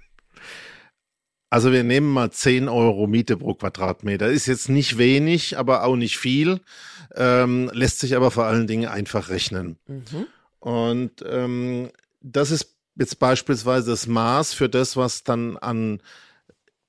Also 1.49 1.73
wir 1.73 1.83
nehmen 1.83 2.12
mal 2.12 2.31
10 2.31 2.69
Euro 2.69 3.07
Miete 3.07 3.37
pro 3.37 3.55
Quadratmeter. 3.55 4.29
Ist 4.29 4.47
jetzt 4.47 4.69
nicht 4.69 4.99
wenig, 4.99 5.59
aber 5.59 5.85
auch 5.85 5.97
nicht 5.97 6.17
viel. 6.17 6.61
Ähm, 7.17 7.71
lässt 7.73 7.99
sich 7.99 8.15
aber 8.15 8.31
vor 8.31 8.45
allen 8.45 8.67
Dingen 8.67 8.89
einfach 8.89 9.31
rechnen. 9.31 9.77
Mhm. 9.89 10.27
Und 10.61 11.25
ähm, 11.29 11.91
das 12.21 12.50
ist 12.50 12.77
jetzt 13.00 13.19
beispielsweise 13.19 13.90
das 13.90 14.07
Maß 14.07 14.52
für 14.52 14.69
das, 14.69 14.97
was 14.97 15.25
dann 15.25 15.57
an 15.57 16.00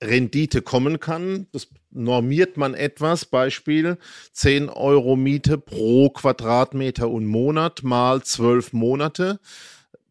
Rendite 0.03 0.61
kommen 0.61 0.99
kann. 0.99 1.47
Das 1.53 1.69
normiert 1.89 2.57
man 2.57 2.73
etwas. 2.73 3.25
Beispiel 3.25 3.97
10 4.33 4.69
Euro 4.69 5.15
Miete 5.15 5.57
pro 5.57 6.09
Quadratmeter 6.09 7.09
und 7.09 7.25
Monat 7.25 7.83
mal 7.83 8.21
12 8.21 8.73
Monate. 8.73 9.39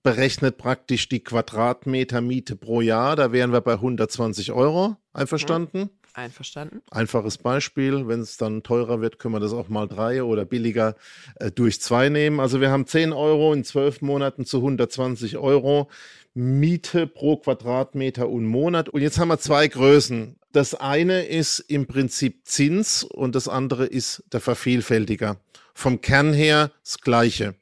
Berechnet 0.03 0.57
praktisch 0.57 1.11
die 1.11 1.23
Quadratmeter 1.23 2.23
Miete 2.23 2.57
pro 2.57 2.81
Jahr. 2.81 3.15
Da 3.15 3.33
wären 3.33 3.53
wir 3.53 3.61
bei 3.61 3.75
120 3.75 4.53
Euro. 4.53 4.97
Einverstanden? 5.13 5.79
Mhm. 5.79 5.91
Einverstanden. 6.15 6.83
Einfaches 6.91 7.39
Beispiel. 7.39 8.07
Wenn 8.09 8.21
es 8.21 8.37
dann 8.37 8.63
teurer 8.63 9.01
wird, 9.01 9.19
können 9.19 9.35
wir 9.35 9.41
das 9.41 9.53
auch 9.53 9.69
mal 9.69 9.87
drei 9.87 10.23
oder 10.23 10.45
billiger 10.45 10.97
äh, 11.37 11.51
durch 11.51 11.81
zwei 11.81 12.09
nehmen. 12.09 12.41
Also 12.41 12.61
wir 12.61 12.71
haben 12.71 12.87
10 12.87 13.13
Euro 13.13 13.53
in 13.53 13.65
zwölf 13.65 14.03
Monaten 14.03 14.45
zu 14.45 14.59
120 14.59 15.39
Euro 15.39 15.89
Miete 16.35 17.07
pro 17.07 17.37
Quadratmeter 17.37 18.29
und 18.29 18.47
Monat. 18.47 18.89
Und 18.89 19.03
jetzt 19.03 19.19
haben 19.19 19.29
wir 19.29 19.39
zwei 19.39 19.67
Größen. 19.69 20.37
Das 20.53 20.75
eine 20.75 21.27
ist 21.27 21.61
im 21.61 21.87
Prinzip 21.87 22.47
Zins 22.47 23.05
und 23.05 23.35
das 23.35 23.49
andere 23.49 23.87
ist 23.87 24.25
der 24.33 24.41
Vervielfältiger. 24.41 25.37
Vom 25.75 26.01
Kern 26.01 26.33
her 26.33 26.73
das 26.83 26.99
Gleiche. 27.01 27.55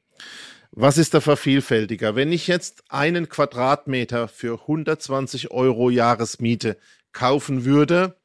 Was 0.71 0.97
ist 0.97 1.13
der 1.13 1.21
Vervielfältiger? 1.21 2.15
Wenn 2.15 2.31
ich 2.31 2.47
jetzt 2.47 2.83
einen 2.89 3.27
Quadratmeter 3.27 4.27
für 4.27 4.61
120 4.61 5.51
Euro 5.51 5.89
Jahresmiete 5.89 6.77
kaufen 7.11 7.65
würde, 7.65 8.15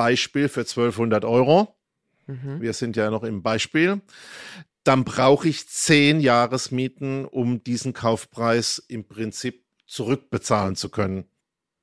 Beispiel 0.00 0.48
für 0.48 0.60
1200 0.60 1.26
Euro. 1.26 1.76
Mhm. 2.26 2.62
Wir 2.62 2.72
sind 2.72 2.96
ja 2.96 3.10
noch 3.10 3.22
im 3.22 3.42
Beispiel. 3.42 4.00
dann 4.82 5.04
brauche 5.04 5.46
ich 5.46 5.68
zehn 5.68 6.20
Jahresmieten, 6.20 7.26
um 7.26 7.62
diesen 7.62 7.92
Kaufpreis 7.92 8.82
im 8.88 9.06
Prinzip 9.06 9.62
zurückbezahlen 9.86 10.74
zu 10.74 10.88
können. 10.88 11.26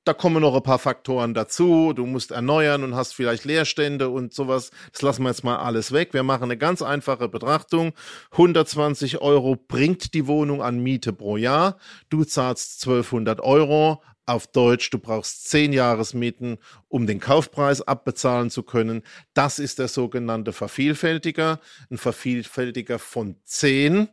Da 0.02 0.14
kommen 0.14 0.42
noch 0.42 0.56
ein 0.56 0.64
paar 0.64 0.80
Faktoren 0.80 1.32
dazu. 1.32 1.92
Du 1.92 2.06
musst 2.06 2.32
erneuern 2.32 2.82
und 2.82 2.96
hast 2.96 3.14
vielleicht 3.14 3.44
Leerstände 3.44 4.08
und 4.08 4.34
sowas. 4.34 4.72
Das 4.90 5.02
lassen 5.02 5.22
wir 5.22 5.28
jetzt 5.28 5.44
mal 5.44 5.58
alles 5.58 5.92
weg. 5.92 6.12
Wir 6.12 6.24
machen 6.24 6.42
eine 6.42 6.56
ganz 6.56 6.82
einfache 6.82 7.28
Betrachtung. 7.28 7.92
120 8.32 9.20
Euro 9.20 9.54
bringt 9.54 10.12
die 10.14 10.26
Wohnung 10.26 10.60
an 10.60 10.80
Miete 10.80 11.12
pro 11.12 11.36
Jahr. 11.36 11.76
Du 12.08 12.24
zahlst 12.24 12.82
1200 12.82 13.40
Euro. 13.42 14.02
Auf 14.28 14.46
Deutsch, 14.46 14.90
du 14.90 14.98
brauchst 14.98 15.48
10 15.48 15.72
Jahresmieten, 15.72 16.58
um 16.88 17.06
den 17.06 17.18
Kaufpreis 17.18 17.80
abbezahlen 17.80 18.50
zu 18.50 18.62
können. 18.62 19.02
Das 19.32 19.58
ist 19.58 19.78
der 19.78 19.88
sogenannte 19.88 20.52
Vervielfältiger. 20.52 21.60
Ein 21.90 21.96
Vervielfältiger 21.96 22.98
von 22.98 23.36
10, 23.44 24.10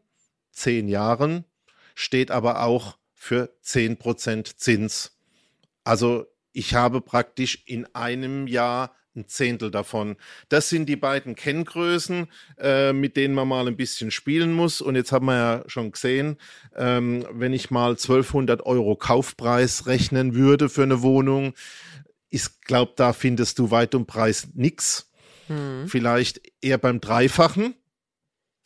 10 0.54 0.88
Jahren, 0.88 1.44
steht 1.96 2.32
aber 2.32 2.64
auch 2.64 2.98
für 3.14 3.50
10% 3.62 4.56
Zins. 4.56 5.18
Also 5.84 6.28
ich 6.54 6.76
habe 6.76 7.02
praktisch 7.02 7.64
in 7.66 7.86
einem 7.94 8.48
Jahr 8.48 8.96
ein 9.16 9.28
Zehntel 9.28 9.72
davon. 9.72 10.18
Das 10.50 10.70
sind 10.70 10.88
die 10.88 10.96
beiden 10.96 11.36
Kenngrößen, 11.36 12.28
äh, 12.60 12.94
mit 12.94 13.18
denen 13.18 13.34
man 13.34 13.48
mal 13.48 13.68
ein 13.68 13.78
bisschen 13.78 14.12
spielen 14.12 14.54
muss. 14.54 14.82
Und 14.82 14.96
jetzt 14.96 15.12
haben 15.12 15.28
wir 15.28 15.36
ja 15.36 15.64
schon 15.68 15.92
gesehen, 15.92 16.38
ähm, 16.76 17.26
wenn 17.32 17.54
ich 17.54 17.72
mal 17.72 17.98
1200 17.98 18.66
Euro 18.66 18.96
Kaufpreis 18.96 19.88
rechnen 19.88 20.36
würde 20.36 20.70
für 20.70 20.84
eine 20.84 21.02
Wohnung, 21.02 21.54
ich 22.30 22.62
glaube, 22.62 22.94
da 22.96 23.14
findest 23.14 23.60
du 23.60 23.72
weit 23.72 23.96
um 23.96 24.06
Preis 24.06 24.50
nichts. 24.54 25.10
Hm. 25.48 25.88
Vielleicht 25.88 26.42
eher 26.62 26.78
beim 26.78 27.00
Dreifachen. 27.00 27.76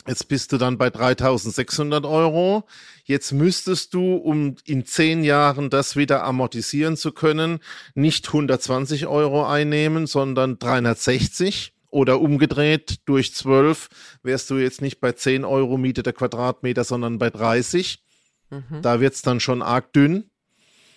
Jetzt 0.10 0.28
bist 0.28 0.51
du 0.51 0.58
dann 0.58 0.80
bei 0.80 0.89
3600 0.89 2.04
Euro. 2.04 2.63
Jetzt 3.04 3.32
müsstest 3.32 3.94
du, 3.94 4.16
um 4.16 4.56
in 4.66 4.84
zehn 4.84 5.24
Jahren 5.24 5.70
das 5.70 5.96
wieder 5.96 6.24
amortisieren 6.24 6.98
zu 6.98 7.12
können, 7.12 7.60
nicht 7.94 8.25
120 8.25 9.06
Euro 9.06 9.46
einnehmen, 9.46 10.08
sondern 10.08 10.58
360 10.58 11.74
oder 11.92 12.22
umgedreht 12.22 13.01
durch 13.06 13.36
12 13.36 13.89
wärst 14.24 14.50
du 14.50 14.56
jetzt 14.58 14.82
nicht 14.82 15.00
bei 15.00 15.12
10 15.12 15.46
Euro 15.46 15.78
Miete 15.78 16.01
der 16.01 16.13
Quadratmeter, 16.13 16.84
sondern 16.84 17.20
bei 17.20 17.30
30. 17.30 18.04
Mhm. 18.50 18.82
Da 18.82 19.01
wird's 19.01 19.22
dann 19.22 19.39
schon 19.39 19.62
arg 19.62 19.94
dünn. 19.94 20.32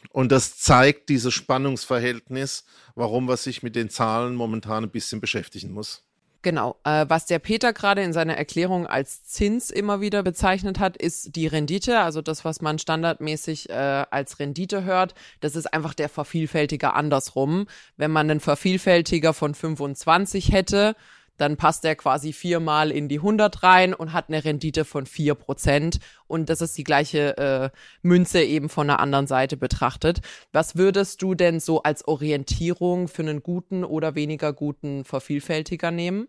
Und 0.08 0.32
das 0.32 0.56
zeigt 0.56 1.10
dieses 1.10 1.34
Spannungsverhältnis, 1.34 2.64
warum 2.94 3.26
man 3.26 3.36
sich 3.36 3.62
mit 3.62 3.76
den 3.76 3.90
Zahlen 3.90 4.34
momentan 4.34 4.84
ein 4.84 4.90
bisschen 4.90 5.20
beschäftigen 5.20 5.72
muss. 5.72 6.02
Genau. 6.42 6.76
Äh, 6.82 7.06
was 7.08 7.26
der 7.26 7.38
Peter 7.38 7.72
gerade 7.72 8.02
in 8.02 8.12
seiner 8.12 8.36
Erklärung 8.36 8.86
als 8.86 9.24
Zins 9.24 9.70
immer 9.70 10.00
wieder 10.00 10.24
bezeichnet 10.24 10.80
hat, 10.80 10.96
ist 10.96 11.36
die 11.36 11.46
Rendite. 11.46 12.00
Also 12.00 12.20
das, 12.20 12.44
was 12.44 12.60
man 12.60 12.80
standardmäßig 12.80 13.70
äh, 13.70 14.04
als 14.10 14.40
Rendite 14.40 14.82
hört. 14.82 15.14
Das 15.40 15.54
ist 15.54 15.72
einfach 15.72 15.94
der 15.94 16.08
Vervielfältiger 16.08 16.94
andersrum. 16.94 17.66
Wenn 17.96 18.10
man 18.10 18.28
einen 18.28 18.40
Vervielfältiger 18.40 19.34
von 19.34 19.54
25 19.54 20.52
hätte, 20.52 20.96
dann 21.42 21.56
passt 21.56 21.84
er 21.84 21.96
quasi 21.96 22.32
viermal 22.32 22.92
in 22.92 23.08
die 23.08 23.18
100 23.18 23.64
rein 23.64 23.94
und 23.94 24.12
hat 24.12 24.28
eine 24.28 24.44
Rendite 24.44 24.84
von 24.84 25.06
vier 25.06 25.34
Prozent. 25.34 25.98
Und 26.28 26.48
das 26.48 26.60
ist 26.60 26.78
die 26.78 26.84
gleiche 26.84 27.36
äh, 27.36 27.70
Münze 28.00 28.44
eben 28.44 28.68
von 28.68 28.86
der 28.86 29.00
anderen 29.00 29.26
Seite 29.26 29.56
betrachtet. 29.56 30.20
Was 30.52 30.76
würdest 30.76 31.20
du 31.20 31.34
denn 31.34 31.58
so 31.58 31.82
als 31.82 32.06
Orientierung 32.06 33.08
für 33.08 33.22
einen 33.22 33.42
guten 33.42 33.82
oder 33.82 34.14
weniger 34.14 34.52
guten 34.52 35.04
Vervielfältiger 35.04 35.90
nehmen? 35.90 36.28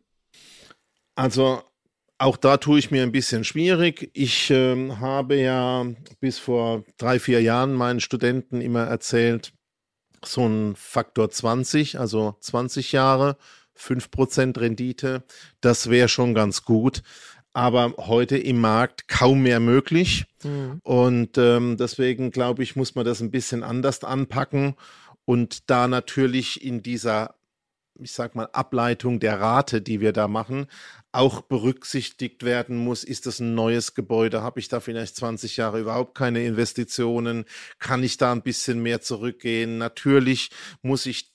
Also 1.13 1.62
auch 2.17 2.36
da 2.36 2.58
tue 2.58 2.79
ich 2.79 2.89
mir 2.89 3.03
ein 3.03 3.12
bisschen 3.12 3.43
schwierig. 3.43 4.10
Ich 4.13 4.50
äh, 4.50 4.89
habe 4.93 5.36
ja 5.36 5.86
bis 6.22 6.39
vor 6.39 6.86
drei, 6.98 7.20
vier 7.20 7.39
Jahren 7.43 7.74
meinen 7.74 8.00
Studenten 8.00 8.62
immer 8.62 8.86
erzählt, 8.86 9.53
so 10.25 10.48
ein 10.48 10.75
Faktor 10.75 11.29
20, 11.29 12.00
also 12.00 12.36
20 12.39 12.93
Jahre 12.93 13.38
5% 13.77 14.60
Rendite. 14.60 15.24
Das 15.62 15.89
wäre 15.89 16.08
schon 16.08 16.34
ganz 16.34 16.63
gut. 16.63 17.03
Aber 17.56 17.94
heute 17.98 18.38
im 18.38 18.60
Markt 18.60 19.08
kaum 19.08 19.44
mehr 19.44 19.60
möglich. 19.60 20.25
Mhm. 20.44 20.80
Und 20.84 21.38
ähm, 21.38 21.77
deswegen 21.77 22.32
glaube 22.32 22.63
ich, 22.63 22.75
muss 22.75 22.96
man 22.96 23.06
das 23.06 23.22
ein 23.22 23.30
bisschen 23.30 23.63
anders 23.63 24.03
anpacken 24.03 24.75
und 25.25 25.70
da 25.70 25.88
natürlich 25.88 26.63
in 26.63 26.82
dieser, 26.82 27.36
ich 28.00 28.12
sag 28.12 28.36
mal, 28.36 28.50
Ableitung 28.51 29.20
der 29.20 29.39
Rate, 29.39 29.82
die 29.82 30.01
wir 30.01 30.13
da 30.13 30.27
machen, 30.27 30.68
auch 31.12 31.42
berücksichtigt 31.42 32.44
werden 32.44 32.77
muss, 32.77 33.03
ist 33.03 33.25
das 33.25 33.39
ein 33.39 33.53
neues 33.53 33.94
Gebäude? 33.94 34.42
Habe 34.42 34.60
ich 34.60 34.68
da 34.68 34.80
vielleicht 34.80 35.15
20 35.15 35.58
Jahre 35.58 35.80
überhaupt 35.80 36.15
keine 36.15 36.44
Investitionen? 36.44 37.46
Kann 37.79 38.03
ich 38.03 38.18
da 38.18 38.31
ein 38.31 38.42
bisschen 38.42 38.81
mehr 38.81 39.01
zurückgehen? 39.01 39.77
Natürlich 39.77 40.50
muss 40.81 41.05
ich 41.05 41.31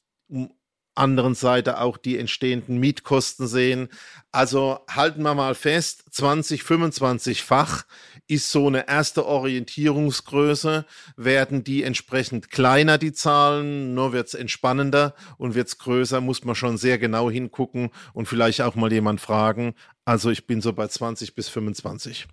anderen 0.99 1.35
Seite 1.35 1.81
auch 1.81 1.97
die 1.97 2.19
entstehenden 2.19 2.79
Mietkosten 2.79 3.47
sehen. 3.47 3.89
Also 4.33 4.81
halten 4.91 5.23
wir 5.23 5.35
mal 5.35 5.55
fest, 5.55 6.05
20, 6.11 6.63
25-fach 6.63 7.85
ist 8.27 8.51
so 8.51 8.67
eine 8.67 8.89
erste 8.89 9.27
Orientierungsgröße. 9.27 10.85
Werden 11.17 11.65
die 11.65 11.83
entsprechend 11.83 12.51
kleiner, 12.51 12.99
die 12.99 13.13
Zahlen, 13.13 13.95
nur 13.95 14.13
wird 14.13 14.29
es 14.29 14.35
entspannender 14.35 15.15
und 15.39 15.55
wird 15.55 15.69
es 15.69 15.79
größer, 15.79 16.21
muss 16.21 16.45
man 16.45 16.55
schon 16.55 16.77
sehr 16.77 16.99
genau 16.99 17.31
hingucken 17.31 17.91
und 18.13 18.27
vielleicht 18.27 18.61
auch 18.61 18.75
mal 18.75 18.93
jemand 18.93 19.21
fragen. 19.21 19.75
Also 20.05 20.31
ich 20.31 20.47
bin 20.47 20.61
so 20.61 20.73
bei 20.73 20.89
20 20.89 21.35
bis 21.35 21.49
25. 21.49 22.29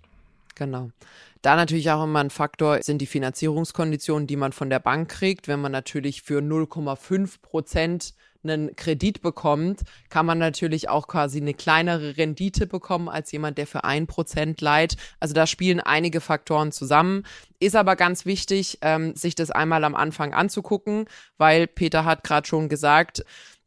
Genau. 0.54 0.90
Da 1.42 1.54
natürlich 1.54 1.90
auch 1.90 2.02
immer 2.02 2.20
ein 2.20 2.30
Faktor 2.30 2.82
sind 2.82 2.98
die 2.98 3.06
Finanzierungskonditionen, 3.06 4.26
die 4.26 4.36
man 4.36 4.52
von 4.52 4.70
der 4.70 4.80
Bank 4.80 5.10
kriegt. 5.10 5.46
Wenn 5.46 5.60
man 5.60 5.70
natürlich 5.70 6.22
für 6.22 6.40
0,5 6.40 7.40
Prozent 7.40 8.14
einen 8.48 8.76
Kredit 8.76 9.22
bekommt, 9.22 9.80
kann 10.08 10.26
man 10.26 10.38
natürlich 10.38 10.88
auch 10.88 11.08
quasi 11.08 11.40
eine 11.40 11.54
kleinere 11.54 12.16
Rendite 12.16 12.66
bekommen 12.66 13.08
als 13.08 13.32
jemand, 13.32 13.58
der 13.58 13.66
für 13.66 13.84
ein 13.84 14.06
Prozent 14.06 14.60
leiht. 14.60 14.96
Also 15.20 15.34
da 15.34 15.46
spielen 15.46 15.80
einige 15.80 16.20
Faktoren 16.20 16.72
zusammen. 16.72 17.24
Ist 17.58 17.76
aber 17.76 17.96
ganz 17.96 18.26
wichtig, 18.26 18.78
ähm, 18.82 19.14
sich 19.16 19.34
das 19.34 19.50
einmal 19.50 19.84
am 19.84 19.94
Anfang 19.94 20.34
anzugucken, 20.34 21.06
weil 21.38 21.66
Peter 21.66 22.04
hat 22.04 22.22
gerade 22.22 22.46
schon 22.46 22.68
gesagt, 22.68 23.24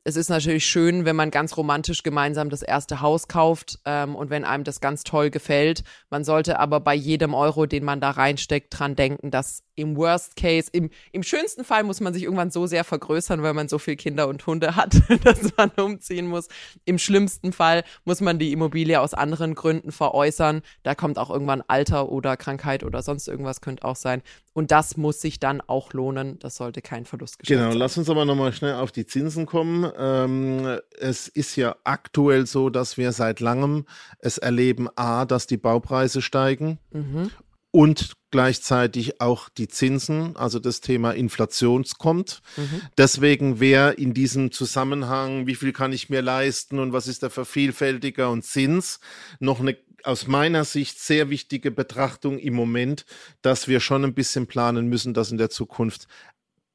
es 0.10 0.16
ist 0.16 0.30
natürlich 0.30 0.66
schön, 0.66 1.06
wenn 1.06 1.16
man 1.16 1.30
ganz 1.30 1.56
romantisch 1.56 2.02
gemeinsam 2.02 2.50
das 2.50 2.64
erste 2.64 3.00
Haus 3.00 3.28
kauft 3.28 3.80
ähm, 3.86 4.16
und 4.16 4.32
wenn 4.32 4.44
einem 4.44 4.64
das 4.64 4.82
ganz 4.82 5.04
toll 5.04 5.30
gefällt. 5.30 5.84
Man 6.10 6.24
sollte 6.24 6.60
aber 6.60 6.80
bei 6.80 6.96
jedem 6.96 7.36
Euro, 7.36 7.68
den 7.68 7.86
man 7.86 8.02
da 8.02 8.10
reinsteckt, 8.10 8.78
dran 8.78 8.96
denken, 8.96 9.30
dass 9.30 9.64
im 9.76 9.96
Worst 9.96 10.36
Case, 10.36 10.68
im, 10.74 10.90
im 11.12 11.24
schönsten 11.24 11.64
Fall 11.64 11.84
muss 11.84 12.02
man 12.02 12.14
sich 12.14 12.24
irgendwann 12.24 12.50
so 12.50 12.66
sehr 12.66 12.84
vergrößern, 12.84 13.44
weil 13.44 13.54
man 13.54 13.70
so 13.70 13.78
viel 13.78 13.96
Kinder 13.96 14.28
und 14.28 14.46
Hunde 14.46 14.76
hat, 14.76 14.96
dass 15.24 15.56
man 15.56 15.70
umziehen 15.70 16.28
muss. 16.28 16.48
Im 16.86 16.98
schlimmsten 16.98 17.54
Fall 17.54 17.84
muss 18.04 18.20
man 18.20 18.40
die 18.40 18.52
Immobilie 18.52 19.00
aus 19.00 19.14
anderen 19.14 19.54
Gründen 19.54 19.92
veräußern. 19.92 20.64
Da 20.84 20.96
kommt 20.96 21.20
auch 21.20 21.30
irgendwann 21.30 21.64
Alter 21.68 22.10
oder 22.10 22.36
Krankheit 22.36 22.84
oder 22.84 23.04
sonst 23.04 23.28
irgendwas 23.28 23.62
könnte 23.62 23.86
auch 23.86 23.96
sein. 23.96 24.24
Und 24.54 24.72
das 24.72 24.98
muss 24.98 25.22
sich 25.22 25.40
dann 25.40 25.62
auch 25.62 25.94
lohnen. 25.94 26.38
Das 26.40 26.56
sollte 26.56 26.82
kein 26.82 27.06
Verlustgeschäft 27.06 27.48
genau, 27.48 27.62
sein. 27.62 27.72
Genau, 27.72 27.80
lass 27.84 27.98
uns 27.98 28.10
aber 28.10 28.26
nochmal 28.26 28.52
schnell 28.52 28.74
auf 28.74 28.92
die 28.92 29.06
Zinsen 29.06 29.46
kommen. 29.46 29.86
Ähm, 30.00 30.80
es 30.98 31.28
ist 31.28 31.56
ja 31.56 31.76
aktuell 31.84 32.48
so, 32.48 32.70
dass 32.70 32.98
wir 32.98 33.12
seit 33.12 33.42
langem 33.42 33.86
es 34.20 34.38
erleben, 34.38 34.88
a, 34.96 35.26
dass 35.26 35.46
die 35.46 35.58
Baupreise 35.58 36.22
steigen 36.22 36.80
mhm 36.92 37.30
und 37.72 38.14
gleichzeitig 38.32 39.22
auch 39.22 39.50
die 39.50 39.68
Zinsen, 39.68 40.36
also 40.36 40.60
das 40.60 40.82
Thema 40.82 41.12
Inflation 41.12 41.86
kommt. 41.98 42.42
Mhm. 42.58 42.82
Deswegen 42.98 43.60
wäre 43.60 43.94
in 43.94 44.14
diesem 44.14 44.52
Zusammenhang, 44.52 45.48
wie 45.48 45.56
viel 45.56 45.74
kann 45.74 45.94
ich 45.94 46.10
mir 46.10 46.22
leisten 46.22 46.80
und 46.80 46.94
was 46.94 47.08
ist 47.08 47.24
der 47.24 47.30
Vervielfältiger 47.30 48.30
und 48.30 48.44
Zins, 48.44 49.00
noch 49.40 49.60
eine 49.60 49.78
aus 50.04 50.28
meiner 50.28 50.64
Sicht 50.64 50.98
sehr 50.98 51.30
wichtige 51.30 51.72
Betrachtung 51.72 52.40
im 52.40 52.54
Moment, 52.54 53.06
dass 53.42 53.68
wir 53.68 53.82
schon 53.82 54.06
ein 54.06 54.14
bisschen 54.14 54.48
planen 54.48 54.88
müssen, 54.88 55.14
dass 55.14 55.30
in 55.30 55.38
der 55.38 55.50
Zukunft 55.50 56.08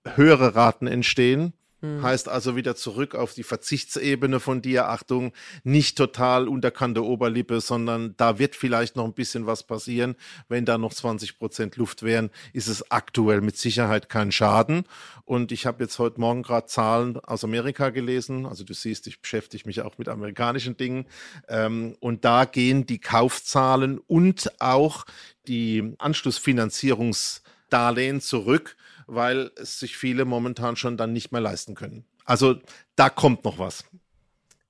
höhere 0.04 0.54
Raten 0.54 0.87
entstehen 0.87 1.54
hm. 1.85 2.03
Heißt 2.03 2.29
also 2.29 2.57
wieder 2.57 2.75
zurück 2.77 3.14
auf 3.14 3.35
die 3.35 3.42
Verzichtsebene 3.42 4.40
von 4.40 4.62
dir. 4.62 4.88
Achtung, 4.88 5.35
nicht 5.62 5.99
total 5.99 6.49
unterkannte 6.49 7.05
Oberlippe, 7.05 7.61
sondern 7.61 8.14
da 8.16 8.38
wird 8.38 8.57
vielleicht 8.57 8.97
noch 8.97 9.05
ein 9.05 9.12
bisschen 9.12 9.44
was 9.47 9.64
passieren. 9.64 10.16
Wenn 10.49 10.64
da 10.64 10.79
noch 10.79 10.94
20 10.94 11.38
Prozent 11.38 11.77
Luft 11.77 12.03
wären, 12.03 12.31
ist 12.55 12.68
es 12.68 12.90
aktuell 12.90 13.42
mit 13.42 13.59
Sicherheit 13.59 14.09
kein 14.09 14.33
Schaden. 14.33 14.85
Und 15.25 15.53
ich 15.53 15.66
habe 15.66 15.85
jetzt 15.85 15.99
heute 15.99 16.18
Morgen 16.20 16.42
gerade 16.42 16.66
Zahlen 16.66 17.18
aus 17.18 17.44
Amerika 17.44 17.90
gelesen. 17.90 18.47
Also 18.47 18.64
du 18.64 18.73
siehst, 18.73 19.07
ich 19.07 19.20
beschäftige 19.20 19.64
mich 19.66 19.83
auch 19.83 19.99
mit 19.99 20.09
amerikanischen 20.09 20.79
Dingen. 20.79 21.05
Ähm, 21.49 21.97
und 22.01 22.25
da 22.25 22.47
gehen 22.47 22.87
die 22.87 22.99
Kaufzahlen 22.99 23.99
und 23.99 24.51
auch 24.61 25.05
die 25.47 25.94
Anschlussfinanzierungsdarlehen 25.99 28.23
zurück 28.23 28.79
weil 29.07 29.51
es 29.57 29.79
sich 29.79 29.97
viele 29.97 30.25
momentan 30.25 30.77
schon 30.77 30.97
dann 30.97 31.12
nicht 31.12 31.33
mehr 31.33 31.40
leisten 31.40 31.75
können. 31.75 32.05
Also 32.25 32.57
da 32.97 33.11
kommt 33.11 33.45
noch 33.45 33.59
was. 33.59 33.85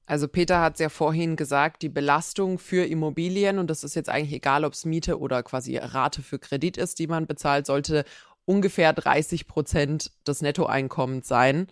Also 0.07 0.29
Peter 0.29 0.61
hat 0.61 0.75
es 0.75 0.81
ja 0.81 0.91
vorhin 0.91 1.35
gesagt, 1.37 1.83
die 1.83 1.89
Belastung 1.89 2.59
für 2.59 2.85
Immobilien, 2.85 3.59
und 3.59 3.71
das 3.71 3.85
ist 3.85 3.95
jetzt 3.95 4.11
eigentlich 4.11 4.35
egal, 4.35 4.65
ob 4.65 4.75
es 4.75 4.85
Miete 4.85 5.19
oder 5.19 5.43
quasi 5.43 5.79
Rate 5.79 6.23
für 6.23 6.39
Kredit 6.39 6.77
ist, 6.77 6.99
die 6.99 7.07
man 7.07 7.27
bezahlt, 7.27 7.65
sollte 7.65 8.05
ungefähr 8.45 8.93
30 8.93 9.47
Prozent 9.47 10.11
des 10.27 10.43
Nettoeinkommens 10.43 11.27
sein. 11.27 11.69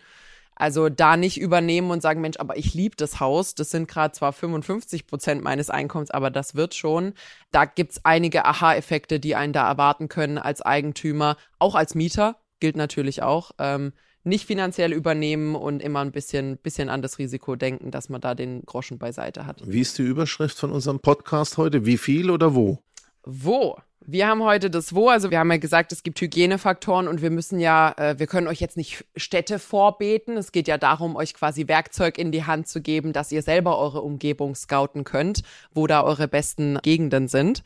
Also 0.55 0.89
da 0.89 1.17
nicht 1.17 1.41
übernehmen 1.41 1.91
und 1.91 2.03
sagen, 2.03 2.21
Mensch, 2.21 2.39
aber 2.39 2.57
ich 2.57 2.73
liebe 2.75 2.97
das 2.97 3.21
Haus. 3.21 3.55
Das 3.55 3.71
sind 3.71 3.89
gerade 3.89 4.13
zwar 4.13 4.33
55 4.33 5.07
Prozent 5.07 5.43
meines 5.43 5.71
Einkommens, 5.71 6.11
aber 6.11 6.31
das 6.31 6.55
wird 6.55 6.75
schon. 6.75 7.15
Da 7.51 7.65
gibt 7.65 7.93
es 7.93 8.05
einige 8.05 8.45
Aha-Effekte, 8.45 9.19
die 9.19 9.35
einen 9.35 9.53
da 9.53 9.67
erwarten 9.69 10.09
können 10.09 10.39
als 10.39 10.63
Eigentümer, 10.63 11.37
auch 11.59 11.75
als 11.75 11.95
Mieter, 11.95 12.37
gilt 12.63 12.77
natürlich 12.77 13.23
auch. 13.23 13.51
Ähm, 13.59 13.93
nicht 14.23 14.47
finanziell 14.47 14.93
übernehmen 14.93 15.57
und 15.57 15.83
immer 15.83 15.99
ein 15.99 16.13
bisschen, 16.13 16.59
bisschen 16.59 16.89
an 16.89 17.03
das 17.03 17.19
Risiko 17.19 17.57
denken, 17.57 17.91
dass 17.91 18.09
man 18.09 18.21
da 18.21 18.37
den 18.37 18.65
Groschen 18.65 18.99
beiseite 18.99 19.47
hat. 19.47 19.61
Wie 19.67 19.81
ist 19.81 19.99
die 19.99 20.03
Überschrift 20.03 20.57
von 20.57 20.71
unserem 20.71 21.01
Podcast 21.01 21.59
heute? 21.59 21.87
Wie 21.87 21.99
viel 21.99 22.31
oder 22.31 22.55
wo? 22.55 22.79
Wo? 23.25 23.77
Wir 24.05 24.29
haben 24.29 24.45
heute 24.45 24.71
das 24.71 24.95
Wo, 24.95 25.09
also 25.09 25.33
wir 25.33 25.41
haben 25.41 25.51
ja 25.51 25.57
gesagt, 25.57 25.91
es 25.91 26.05
gibt 26.05 26.21
Hygienefaktoren 26.21 27.09
und 27.09 27.21
wir 27.21 27.31
müssen 27.31 27.59
ja, 27.59 27.95
äh, 27.97 28.19
wir 28.21 28.29
können 28.29 28.47
euch 28.47 28.61
jetzt 28.61 28.77
nicht 28.77 29.05
Städte 29.17 29.59
vorbeten. 29.59 30.37
Es 30.37 30.53
geht 30.53 30.69
ja 30.69 30.79
darum, 30.79 31.17
euch 31.17 31.35
quasi 31.35 31.67
Werkzeug 31.67 32.17
in 32.17 32.31
die 32.31 32.45
Hand 32.45 32.69
zu 32.69 32.81
geben, 32.81 33.13
dass 33.13 33.33
ihr 33.33 33.43
selber 33.43 33.77
eure 33.77 34.03
Umgebung 34.03 34.55
scouten 34.55 35.03
könnt, 35.03 35.43
wo 35.73 35.89
da 35.89 36.05
eure 36.05 36.29
besten 36.29 36.79
Gegenden 36.83 37.27
sind. 37.27 37.65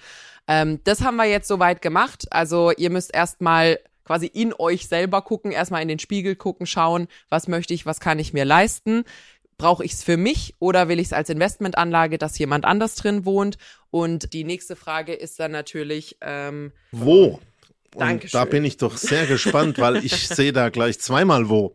Ähm, 0.49 0.81
das 0.85 1.03
haben 1.03 1.17
wir 1.17 1.25
jetzt 1.25 1.49
soweit 1.49 1.83
gemacht. 1.83 2.27
Also 2.31 2.71
ihr 2.71 2.91
müsst 2.91 3.15
erstmal 3.15 3.79
quasi 4.07 4.27
in 4.27 4.55
euch 4.59 4.87
selber 4.87 5.21
gucken, 5.21 5.51
erstmal 5.51 5.83
in 5.83 5.89
den 5.89 5.99
Spiegel 5.99 6.37
gucken, 6.37 6.67
schauen, 6.67 7.09
was 7.29 7.49
möchte 7.49 7.75
ich, 7.75 7.85
was 7.85 8.01
kann 8.01 8.19
ich 8.19 8.33
mir 8.33 8.45
leisten. 8.45 9.05
Brauche 9.59 9.85
ich 9.85 9.95
es 9.95 10.05
für 10.05 10.17
mich 10.17 10.55
oder 10.59 10.89
will 10.89 11.01
ich 11.01 11.07
es 11.07 11.13
als 11.13 11.31
Investmentanlage, 11.31 12.19
dass 12.19 12.39
jemand 12.39 12.65
anders 12.65 12.95
drin 12.95 13.25
wohnt? 13.25 13.59
Und 13.91 14.33
die 14.33 14.45
nächste 14.45 14.77
Frage 14.77 15.15
ist 15.15 15.41
dann 15.41 15.51
natürlich, 15.51 16.19
ähm, 16.21 16.73
wo? 16.93 17.41
Dankeschön. 17.99 18.39
Da 18.39 18.45
bin 18.45 18.65
ich 18.65 18.77
doch 18.77 18.97
sehr 18.97 19.27
gespannt, 19.27 19.79
weil 19.79 20.05
ich 20.05 20.29
sehe 20.29 20.53
da 20.53 20.69
gleich 20.69 20.99
zweimal 20.99 21.49
wo. 21.49 21.75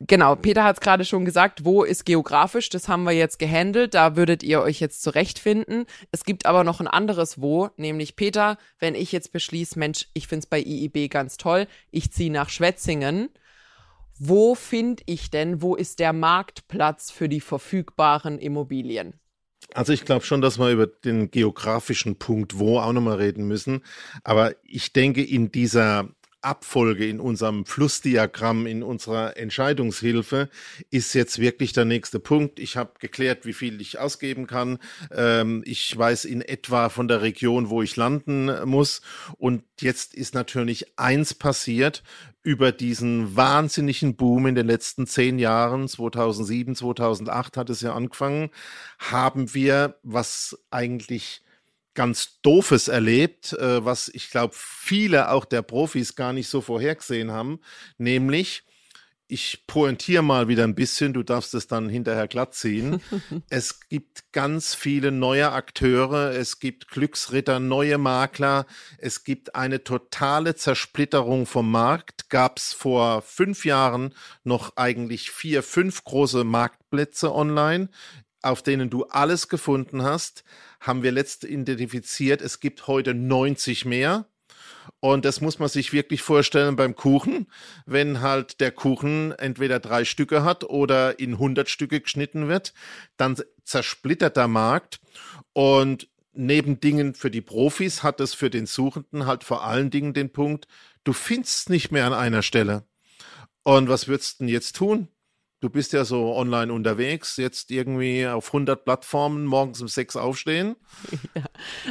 Genau, 0.00 0.36
Peter 0.36 0.64
hat 0.64 0.76
es 0.76 0.80
gerade 0.80 1.04
schon 1.04 1.24
gesagt, 1.24 1.64
wo 1.64 1.82
ist 1.82 2.04
geografisch, 2.04 2.68
das 2.68 2.88
haben 2.88 3.04
wir 3.04 3.12
jetzt 3.12 3.38
gehandelt, 3.38 3.94
da 3.94 4.14
würdet 4.14 4.42
ihr 4.42 4.60
euch 4.60 4.78
jetzt 4.78 5.02
zurechtfinden. 5.02 5.86
Es 6.12 6.24
gibt 6.24 6.44
aber 6.44 6.64
noch 6.64 6.80
ein 6.80 6.86
anderes 6.86 7.40
Wo, 7.40 7.70
nämlich 7.76 8.14
Peter, 8.14 8.58
wenn 8.78 8.94
ich 8.94 9.10
jetzt 9.12 9.32
beschließe, 9.32 9.78
Mensch, 9.78 10.08
ich 10.12 10.28
finde 10.28 10.40
es 10.40 10.46
bei 10.46 10.60
IIB 10.60 11.10
ganz 11.10 11.38
toll, 11.38 11.66
ich 11.90 12.12
ziehe 12.12 12.30
nach 12.30 12.50
Schwetzingen, 12.50 13.30
wo 14.18 14.54
finde 14.54 15.02
ich 15.06 15.30
denn, 15.30 15.62
wo 15.62 15.74
ist 15.76 15.98
der 15.98 16.12
Marktplatz 16.12 17.10
für 17.10 17.28
die 17.28 17.40
verfügbaren 17.40 18.38
Immobilien? 18.38 19.14
Also 19.74 19.92
ich 19.92 20.04
glaube 20.04 20.24
schon, 20.24 20.40
dass 20.40 20.58
wir 20.58 20.70
über 20.70 20.86
den 20.86 21.30
geografischen 21.30 22.16
Punkt 22.16 22.58
wo 22.58 22.78
auch 22.78 22.92
nochmal 22.92 23.16
reden 23.16 23.46
müssen. 23.46 23.82
Aber 24.24 24.54
ich 24.64 24.92
denke, 24.92 25.22
in 25.22 25.50
dieser 25.50 26.08
Abfolge 26.46 27.06
in 27.06 27.18
unserem 27.18 27.66
Flussdiagramm, 27.66 28.66
in 28.66 28.82
unserer 28.82 29.36
Entscheidungshilfe 29.36 30.48
ist 30.90 31.12
jetzt 31.14 31.40
wirklich 31.40 31.72
der 31.72 31.84
nächste 31.84 32.20
Punkt. 32.20 32.60
Ich 32.60 32.76
habe 32.76 32.92
geklärt, 33.00 33.44
wie 33.46 33.52
viel 33.52 33.80
ich 33.80 33.98
ausgeben 33.98 34.46
kann. 34.46 34.78
Ähm, 35.10 35.62
ich 35.66 35.96
weiß 35.96 36.24
in 36.24 36.42
etwa 36.42 36.88
von 36.88 37.08
der 37.08 37.22
Region, 37.22 37.68
wo 37.68 37.82
ich 37.82 37.96
landen 37.96 38.50
muss. 38.64 39.02
Und 39.36 39.64
jetzt 39.80 40.14
ist 40.14 40.34
natürlich 40.34 40.98
eins 40.98 41.34
passiert 41.34 42.04
über 42.42 42.70
diesen 42.70 43.34
wahnsinnigen 43.34 44.14
Boom 44.14 44.46
in 44.46 44.54
den 44.54 44.68
letzten 44.68 45.08
zehn 45.08 45.40
Jahren, 45.40 45.88
2007, 45.88 46.76
2008 46.76 47.56
hat 47.56 47.70
es 47.70 47.80
ja 47.80 47.92
angefangen, 47.92 48.50
haben 49.00 49.52
wir, 49.52 49.98
was 50.04 50.56
eigentlich 50.70 51.42
ganz 51.96 52.40
Doofes 52.42 52.86
erlebt, 52.86 53.54
äh, 53.54 53.84
was 53.84 54.08
ich 54.08 54.30
glaube 54.30 54.54
viele 54.56 55.30
auch 55.32 55.44
der 55.44 55.62
Profis 55.62 56.14
gar 56.14 56.32
nicht 56.32 56.48
so 56.48 56.60
vorhergesehen 56.60 57.32
haben, 57.32 57.58
nämlich 57.98 58.62
ich 59.28 59.64
pointiere 59.66 60.22
mal 60.22 60.46
wieder 60.46 60.64
ein 60.64 60.74
bisschen, 60.74 61.12
du 61.12 61.22
darfst 61.22 61.54
es 61.54 61.66
dann 61.66 61.88
hinterher 61.88 62.28
glatt 62.28 62.54
ziehen. 62.54 63.00
es 63.50 63.88
gibt 63.88 64.32
ganz 64.32 64.74
viele 64.74 65.10
neue 65.10 65.50
Akteure, 65.50 66.30
es 66.30 66.60
gibt 66.60 66.88
Glücksritter, 66.88 67.58
neue 67.58 67.98
Makler, 67.98 68.66
es 68.98 69.24
gibt 69.24 69.56
eine 69.56 69.82
totale 69.82 70.54
Zersplitterung 70.54 71.46
vom 71.46 71.70
Markt. 71.70 72.30
Gab 72.30 72.58
es 72.58 72.72
vor 72.72 73.22
fünf 73.22 73.64
Jahren 73.64 74.14
noch 74.44 74.76
eigentlich 74.76 75.30
vier, 75.30 75.62
fünf 75.62 76.04
große 76.04 76.44
Marktplätze 76.44 77.34
online 77.34 77.88
auf 78.46 78.62
denen 78.62 78.90
du 78.90 79.04
alles 79.04 79.48
gefunden 79.48 80.02
hast, 80.02 80.44
haben 80.80 81.02
wir 81.02 81.12
letzt 81.12 81.44
identifiziert. 81.44 82.40
Es 82.40 82.60
gibt 82.60 82.86
heute 82.86 83.14
90 83.14 83.84
mehr. 83.84 84.26
Und 85.00 85.24
das 85.24 85.40
muss 85.40 85.58
man 85.58 85.68
sich 85.68 85.92
wirklich 85.92 86.22
vorstellen 86.22 86.76
beim 86.76 86.94
Kuchen. 86.94 87.46
Wenn 87.86 88.20
halt 88.20 88.60
der 88.60 88.70
Kuchen 88.70 89.32
entweder 89.32 89.80
drei 89.80 90.04
Stücke 90.04 90.44
hat 90.44 90.64
oder 90.64 91.18
in 91.18 91.32
100 91.32 91.68
Stücke 91.68 92.00
geschnitten 92.00 92.48
wird, 92.48 92.72
dann 93.16 93.36
zersplittert 93.64 94.36
der 94.36 94.48
Markt. 94.48 95.00
Und 95.52 96.08
neben 96.32 96.80
Dingen 96.80 97.14
für 97.14 97.30
die 97.30 97.40
Profis 97.40 98.02
hat 98.02 98.20
es 98.20 98.34
für 98.34 98.50
den 98.50 98.66
Suchenden 98.66 99.26
halt 99.26 99.42
vor 99.42 99.64
allen 99.64 99.90
Dingen 99.90 100.14
den 100.14 100.32
Punkt, 100.32 100.68
du 101.04 101.12
findest 101.12 101.68
nicht 101.68 101.90
mehr 101.90 102.06
an 102.06 102.12
einer 102.12 102.42
Stelle. 102.42 102.84
Und 103.64 103.88
was 103.88 104.06
würdest 104.06 104.38
du 104.38 104.44
denn 104.44 104.52
jetzt 104.52 104.76
tun? 104.76 105.08
Du 105.60 105.70
bist 105.70 105.94
ja 105.94 106.04
so 106.04 106.36
online 106.36 106.70
unterwegs, 106.70 107.38
jetzt 107.38 107.70
irgendwie 107.70 108.26
auf 108.26 108.48
100 108.48 108.84
Plattformen 108.84 109.46
morgens 109.46 109.80
um 109.80 109.88
sechs 109.88 110.16
aufstehen. 110.16 110.76
Ja. 111.34 111.42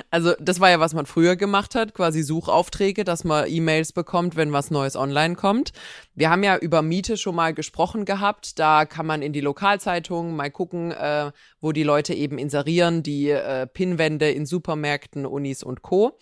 Also 0.10 0.34
das 0.40 0.60
war 0.60 0.72
ja, 0.72 0.80
was 0.80 0.96
man 0.96 1.06
früher 1.06 1.36
gemacht 1.36 1.76
hat, 1.76 1.94
quasi 1.94 2.24
Suchaufträge, 2.24 3.04
dass 3.04 3.24
man 3.24 3.48
E-Mails 3.48 3.94
bekommt, 3.94 4.36
wenn 4.36 4.52
was 4.52 4.72
Neues 4.72 4.96
online 4.96 5.36
kommt. 5.36 5.72
Wir 6.16 6.32
haben 6.32 6.44
ja 6.44 6.58
über 6.58 6.82
Miete 6.82 7.16
schon 7.18 7.36
mal 7.36 7.54
gesprochen 7.54 8.06
gehabt. 8.06 8.58
Da 8.58 8.86
kann 8.86 9.06
man 9.06 9.22
in 9.22 9.34
die 9.34 9.42
Lokalzeitungen 9.42 10.36
mal 10.36 10.50
gucken, 10.50 10.92
äh, 10.92 11.32
wo 11.62 11.72
die 11.74 11.84
Leute 11.84 12.16
eben 12.16 12.40
inserieren, 12.40 13.04
die 13.04 13.30
äh, 13.30 13.68
Pinwände 13.68 14.32
in 14.32 14.48
Supermärkten, 14.48 15.28
Unis 15.28 15.62
und 15.62 15.84
Co. 15.84 16.18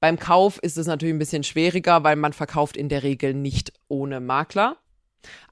Beim 0.00 0.18
Kauf 0.18 0.58
ist 0.58 0.76
es 0.76 0.86
natürlich 0.86 1.14
ein 1.14 1.20
bisschen 1.20 1.44
schwieriger, 1.44 2.02
weil 2.04 2.16
man 2.16 2.32
verkauft 2.32 2.76
in 2.76 2.88
der 2.88 3.02
Regel 3.02 3.32
nicht 3.34 3.72
ohne 3.88 4.20
Makler. 4.20 4.76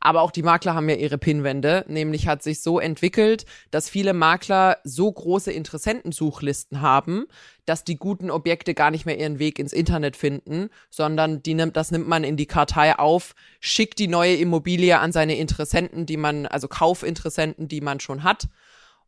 Aber 0.00 0.22
auch 0.22 0.30
die 0.30 0.42
Makler 0.42 0.74
haben 0.74 0.88
ja 0.88 0.96
ihre 0.96 1.18
Pinwände. 1.18 1.84
Nämlich 1.88 2.28
hat 2.28 2.42
sich 2.42 2.62
so 2.62 2.78
entwickelt, 2.80 3.46
dass 3.70 3.88
viele 3.88 4.12
Makler 4.12 4.78
so 4.84 5.10
große 5.10 5.52
Interessentensuchlisten 5.52 6.80
haben, 6.80 7.26
dass 7.64 7.84
die 7.84 7.96
guten 7.96 8.30
Objekte 8.30 8.74
gar 8.74 8.90
nicht 8.90 9.06
mehr 9.06 9.18
ihren 9.18 9.38
Weg 9.38 9.58
ins 9.58 9.72
Internet 9.72 10.16
finden, 10.16 10.68
sondern 10.90 11.42
die 11.42 11.54
nimmt, 11.54 11.76
das 11.76 11.90
nimmt 11.90 12.08
man 12.08 12.24
in 12.24 12.36
die 12.36 12.46
Kartei 12.46 12.98
auf, 12.98 13.34
schickt 13.60 13.98
die 13.98 14.08
neue 14.08 14.36
Immobilie 14.36 14.98
an 14.98 15.12
seine 15.12 15.36
Interessenten, 15.36 16.06
die 16.06 16.16
man, 16.16 16.46
also 16.46 16.68
Kaufinteressenten, 16.68 17.68
die 17.68 17.80
man 17.80 18.00
schon 18.00 18.22
hat. 18.22 18.48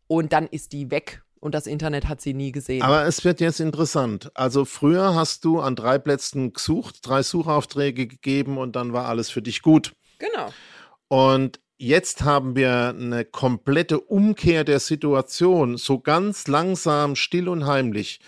Und 0.09 0.33
dann 0.33 0.47
ist 0.47 0.73
die 0.73 0.91
weg 0.91 1.23
und 1.41 1.55
das 1.55 1.67
Internet 1.67 2.09
hat 2.09 2.21
sie 2.21 2.35
nie 2.35 2.53
gesehen. 2.53 2.83
Aber 2.83 3.05
es 3.05 3.25
wird 3.25 3.41
jetzt 3.41 3.61
interessant. 3.61 4.31
Also 4.35 4.65
früher 4.65 5.15
hast 5.15 5.45
du 5.45 5.61
an 5.61 5.77
drei 5.77 5.99
Plätzen 5.99 6.53
gesucht, 6.53 6.99
drei 7.03 7.23
Suchaufträge 7.23 8.07
gegeben 8.07 8.59
und 8.59 8.77
dann 8.77 8.93
war 8.93 9.07
alles 9.07 9.31
für 9.31 9.43
dich 9.43 9.63
gut. 9.63 9.93
Genau. 10.19 10.53
Und 11.09 11.61
jetzt 11.79 12.23
haben 12.23 12.57
wir 12.57 12.89
eine 12.89 13.25
komplette 13.25 14.01
Umkehr 14.01 14.65
der 14.65 14.81
Situation. 14.81 15.77
So 15.77 16.01
ganz 16.01 16.47
langsam, 16.49 17.17
still 17.17 17.49
und 17.49 17.67
heimlich 17.67 18.21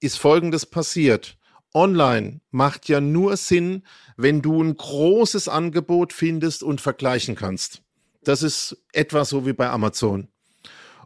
ist 0.00 0.18
Folgendes 0.18 0.66
passiert. 0.66 1.36
Online 1.74 2.40
macht 2.50 2.88
ja 2.88 3.00
nur 3.00 3.36
Sinn, 3.36 3.84
wenn 4.16 4.42
du 4.42 4.62
ein 4.62 4.76
großes 4.76 5.48
Angebot 5.48 6.12
findest 6.12 6.62
und 6.62 6.80
vergleichen 6.80 7.34
kannst. 7.34 7.82
Das 8.22 8.42
ist 8.42 8.76
etwa 8.92 9.24
so 9.24 9.46
wie 9.46 9.52
bei 9.52 9.70
Amazon. 9.70 10.28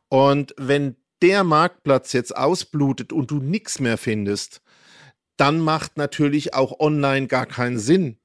Und 0.09 0.55
wenn 0.59 0.97
der 1.23 1.45
Marktplatz 1.45 2.13
jetzt 2.13 2.37
ausblutet 2.37 3.13
und 3.13 3.31
du 3.31 3.37
nichts 3.39 3.81
mehr 3.81 3.97
findest, 3.97 4.61
dann 5.37 5.61
macht 5.61 5.97
natürlich 5.97 6.55
auch 6.55 6.81
online 6.81 7.27
gar 7.27 7.47
keinen 7.47 7.79
Sinn. 7.79 8.19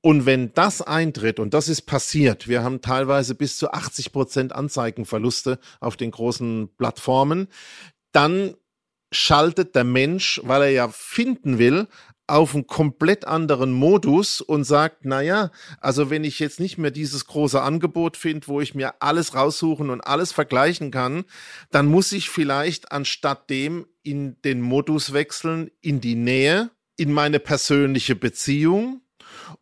Und 0.00 0.26
wenn 0.26 0.52
das 0.54 0.82
eintritt, 0.82 1.40
und 1.40 1.54
das 1.54 1.68
ist 1.68 1.82
passiert, 1.82 2.48
wir 2.48 2.62
haben 2.62 2.80
teilweise 2.80 3.34
bis 3.34 3.58
zu 3.58 3.70
80 3.72 4.12
Prozent 4.12 4.52
Anzeigenverluste 4.52 5.58
auf 5.80 5.96
den 5.96 6.10
großen 6.10 6.70
Plattformen, 6.76 7.48
dann 8.12 8.54
schaltet 9.10 9.74
der 9.74 9.84
Mensch, 9.84 10.40
weil 10.44 10.62
er 10.62 10.70
ja 10.70 10.88
finden 10.88 11.58
will, 11.58 11.88
auf 12.28 12.54
einen 12.54 12.66
komplett 12.66 13.24
anderen 13.26 13.72
Modus 13.72 14.42
und 14.42 14.64
sagt, 14.64 15.06
naja, 15.06 15.50
also 15.80 16.10
wenn 16.10 16.24
ich 16.24 16.38
jetzt 16.38 16.60
nicht 16.60 16.76
mehr 16.76 16.90
dieses 16.90 17.24
große 17.24 17.60
Angebot 17.60 18.18
finde, 18.18 18.46
wo 18.48 18.60
ich 18.60 18.74
mir 18.74 19.00
alles 19.00 19.34
raussuchen 19.34 19.88
und 19.88 20.02
alles 20.02 20.32
vergleichen 20.32 20.90
kann, 20.90 21.24
dann 21.70 21.86
muss 21.86 22.12
ich 22.12 22.28
vielleicht 22.28 22.92
anstatt 22.92 23.48
dem 23.48 23.86
in 24.02 24.40
den 24.42 24.60
Modus 24.60 25.14
wechseln, 25.14 25.70
in 25.80 26.02
die 26.02 26.16
Nähe, 26.16 26.70
in 26.98 27.12
meine 27.12 27.40
persönliche 27.40 28.14
Beziehung 28.14 29.00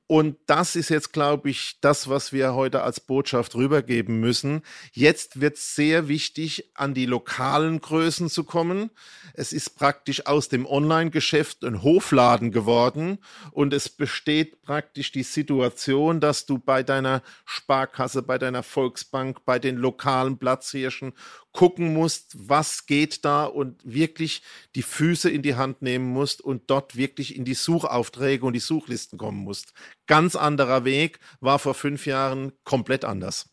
Und 0.09 0.37
das 0.47 0.77
ist 0.77 0.89
jetzt, 0.89 1.13
glaube 1.13 1.51
ich, 1.51 1.79
das, 1.81 2.09
was 2.09 2.33
wir 2.33 2.55
heute 2.55 2.83
als 2.83 3.01
Botschaft 3.01 3.57
rübergeben 3.57 4.21
müssen. 4.21 4.63
Jetzt 4.93 5.41
wird 5.41 5.57
es 5.57 5.75
sehr 5.75 6.07
wichtig, 6.07 6.71
an 6.75 6.95
die 6.95 7.07
lokalen 7.07 7.81
Größen 7.81 8.31
zu 8.31 8.45
kommen. 8.45 8.91
Es 9.35 9.53
ist 9.53 9.71
praktisch 9.71 10.27
aus 10.27 10.49
dem 10.49 10.65
Online-Geschäft 10.65 11.65
ein 11.65 11.83
Hofladen 11.83 12.53
geworden 12.53 13.19
und 13.51 13.75
es 13.75 13.89
besteht 13.89 14.63
praktisch 14.63 15.11
die 15.11 15.25
Situation, 15.25 16.21
dass 16.21 16.47
du 16.47 16.59
bei 16.59 16.85
deiner 16.85 17.23
Sparkasse, 17.45 18.23
bei 18.23 18.39
deiner 18.39 18.63
Volksbank, 18.63 19.45
bei 19.45 19.59
den 19.59 19.77
lokalen 19.77 20.39
Platzhirschen 20.39 21.15
gucken 21.57 21.93
musst, 21.93 22.37
was 22.49 22.87
geht 22.87 23.25
da 23.25 23.45
und 23.47 23.81
wirklich 23.83 24.43
die 24.77 24.83
Füße 24.83 25.29
in 25.29 25.43
die 25.43 25.57
Hand 25.57 25.83
nehmen 25.83 26.07
musst 26.07 26.41
und 26.41 26.71
dort 26.71 26.97
wirklich 26.97 27.35
in 27.35 27.45
die 27.45 27.55
Suchaufträge 27.55 28.47
und 28.47 28.53
die 28.53 28.61
Suchlisten 28.61 29.19
kommen 29.19 29.39
musst. 29.39 29.73
Ganz 30.07 30.37
anderer 30.37 30.85
Weg, 30.85 31.19
war 31.41 31.59
vor 31.59 31.75
fünf 31.75 32.07
Jahren 32.07 32.53
komplett 32.65 33.05
anders. 33.05 33.47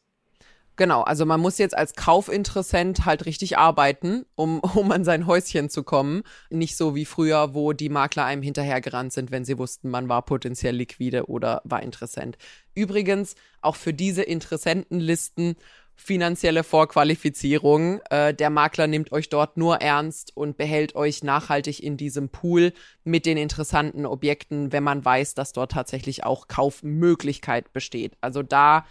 Genau, 0.76 1.04
also 1.04 1.28
man 1.28 1.40
muss 1.40 1.60
jetzt 1.60 1.78
als 1.78 1.94
Kaufinteressent 1.94 3.06
halt 3.06 3.28
richtig 3.28 3.60
arbeiten, 3.60 4.26
um, 4.34 4.60
um 4.60 4.92
an 4.92 5.04
sein 5.04 5.28
Häuschen 5.28 5.70
zu 5.70 5.84
kommen. 5.84 6.24
Nicht 6.50 6.76
so 6.76 6.96
wie 6.96 7.06
früher, 7.06 7.54
wo 7.54 7.74
die 7.74 7.90
Makler 7.90 8.26
einem 8.26 8.42
hinterhergerannt 8.42 9.14
sind, 9.14 9.30
wenn 9.30 9.46
sie 9.46 9.60
wussten, 9.60 9.90
man 9.90 10.10
war 10.10 10.24
potenziell 10.24 10.76
liquide 10.76 11.28
oder 11.28 11.62
war 11.64 11.84
Interessent. 11.84 12.38
Übrigens, 12.74 13.36
auch 13.62 13.76
für 13.76 13.94
diese 13.94 14.24
Interessentenlisten 14.24 15.58
finanzielle 15.96 16.64
Vorqualifizierung. 16.64 18.02
Äh, 18.10 18.34
der 18.34 18.50
Makler 18.50 18.88
nimmt 18.88 19.12
euch 19.12 19.30
dort 19.30 19.58
nur 19.58 19.78
ernst 19.78 20.36
und 20.36 20.58
behält 20.58 20.96
euch 20.96 21.24
nachhaltig 21.24 21.82
in 21.84 21.98
diesem 21.98 22.30
Pool 22.30 22.74
mit 23.04 23.26
den 23.26 23.38
interessanten 23.38 24.06
Objekten, 24.06 24.72
wenn 24.72 24.84
man 24.84 25.04
weiß, 25.04 25.34
dass 25.36 25.54
dort 25.54 25.72
tatsächlich 25.72 26.24
auch 26.24 26.48
Kaufmöglichkeit 26.48 27.72
besteht. 27.74 28.14
Also 28.22 28.44
da 28.44 28.86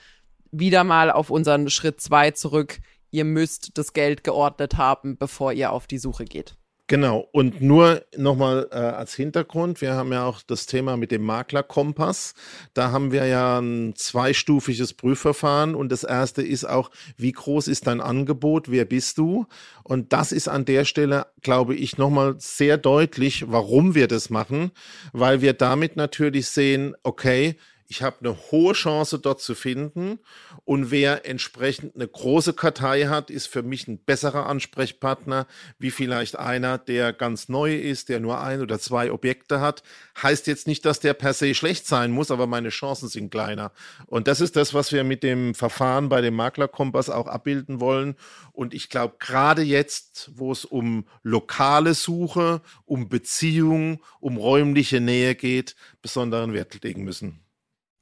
wieder 0.50 0.84
mal 0.84 1.10
auf 1.10 1.30
unseren 1.30 1.70
Schritt 1.70 2.00
zwei 2.00 2.30
zurück. 2.30 2.80
Ihr 3.10 3.24
müsst 3.24 3.76
das 3.78 3.92
Geld 3.92 4.24
geordnet 4.24 4.76
haben, 4.76 5.18
bevor 5.18 5.52
ihr 5.52 5.72
auf 5.72 5.86
die 5.86 5.98
Suche 5.98 6.24
geht. 6.24 6.56
Genau, 6.92 7.26
und 7.32 7.62
nur 7.62 8.04
nochmal 8.18 8.68
äh, 8.70 8.74
als 8.74 9.14
Hintergrund, 9.14 9.80
wir 9.80 9.94
haben 9.94 10.12
ja 10.12 10.26
auch 10.26 10.42
das 10.42 10.66
Thema 10.66 10.98
mit 10.98 11.10
dem 11.10 11.22
Maklerkompass. 11.22 12.34
Da 12.74 12.92
haben 12.92 13.12
wir 13.12 13.24
ja 13.24 13.60
ein 13.60 13.94
zweistufiges 13.96 14.92
Prüfverfahren 14.92 15.74
und 15.74 15.90
das 15.90 16.04
erste 16.04 16.42
ist 16.42 16.68
auch, 16.68 16.90
wie 17.16 17.32
groß 17.32 17.68
ist 17.68 17.86
dein 17.86 18.02
Angebot, 18.02 18.70
wer 18.70 18.84
bist 18.84 19.16
du? 19.16 19.46
Und 19.84 20.12
das 20.12 20.32
ist 20.32 20.48
an 20.48 20.66
der 20.66 20.84
Stelle, 20.84 21.28
glaube 21.40 21.74
ich, 21.74 21.96
nochmal 21.96 22.34
sehr 22.36 22.76
deutlich, 22.76 23.50
warum 23.50 23.94
wir 23.94 24.06
das 24.06 24.28
machen, 24.28 24.70
weil 25.14 25.40
wir 25.40 25.54
damit 25.54 25.96
natürlich 25.96 26.48
sehen, 26.48 26.94
okay, 27.04 27.56
ich 27.92 28.02
habe 28.02 28.16
eine 28.20 28.38
hohe 28.50 28.72
Chance 28.72 29.18
dort 29.18 29.42
zu 29.42 29.54
finden. 29.54 30.18
Und 30.64 30.90
wer 30.90 31.26
entsprechend 31.26 31.94
eine 31.94 32.08
große 32.08 32.54
Kartei 32.54 33.04
hat, 33.08 33.28
ist 33.28 33.48
für 33.48 33.62
mich 33.62 33.86
ein 33.86 33.98
besserer 33.98 34.46
Ansprechpartner, 34.46 35.46
wie 35.78 35.90
vielleicht 35.90 36.38
einer, 36.38 36.78
der 36.78 37.12
ganz 37.12 37.50
neu 37.50 37.76
ist, 37.76 38.08
der 38.08 38.18
nur 38.18 38.40
ein 38.40 38.62
oder 38.62 38.78
zwei 38.78 39.12
Objekte 39.12 39.60
hat. 39.60 39.82
Heißt 40.22 40.46
jetzt 40.46 40.66
nicht, 40.66 40.86
dass 40.86 41.00
der 41.00 41.12
per 41.12 41.34
se 41.34 41.54
schlecht 41.54 41.86
sein 41.86 42.12
muss, 42.12 42.30
aber 42.30 42.46
meine 42.46 42.70
Chancen 42.70 43.10
sind 43.10 43.30
kleiner. 43.30 43.72
Und 44.06 44.26
das 44.26 44.40
ist 44.40 44.56
das, 44.56 44.72
was 44.72 44.90
wir 44.90 45.04
mit 45.04 45.22
dem 45.22 45.54
Verfahren 45.54 46.08
bei 46.08 46.22
dem 46.22 46.34
Maklerkompass 46.34 47.10
auch 47.10 47.26
abbilden 47.26 47.78
wollen. 47.78 48.16
Und 48.52 48.72
ich 48.72 48.88
glaube, 48.88 49.16
gerade 49.18 49.60
jetzt, 49.60 50.30
wo 50.34 50.50
es 50.50 50.64
um 50.64 51.04
lokale 51.22 51.92
Suche, 51.92 52.62
um 52.86 53.10
Beziehung, 53.10 54.00
um 54.18 54.38
räumliche 54.38 55.02
Nähe 55.02 55.34
geht, 55.34 55.76
besonderen 56.00 56.54
Wert 56.54 56.82
legen 56.82 57.04
müssen. 57.04 57.41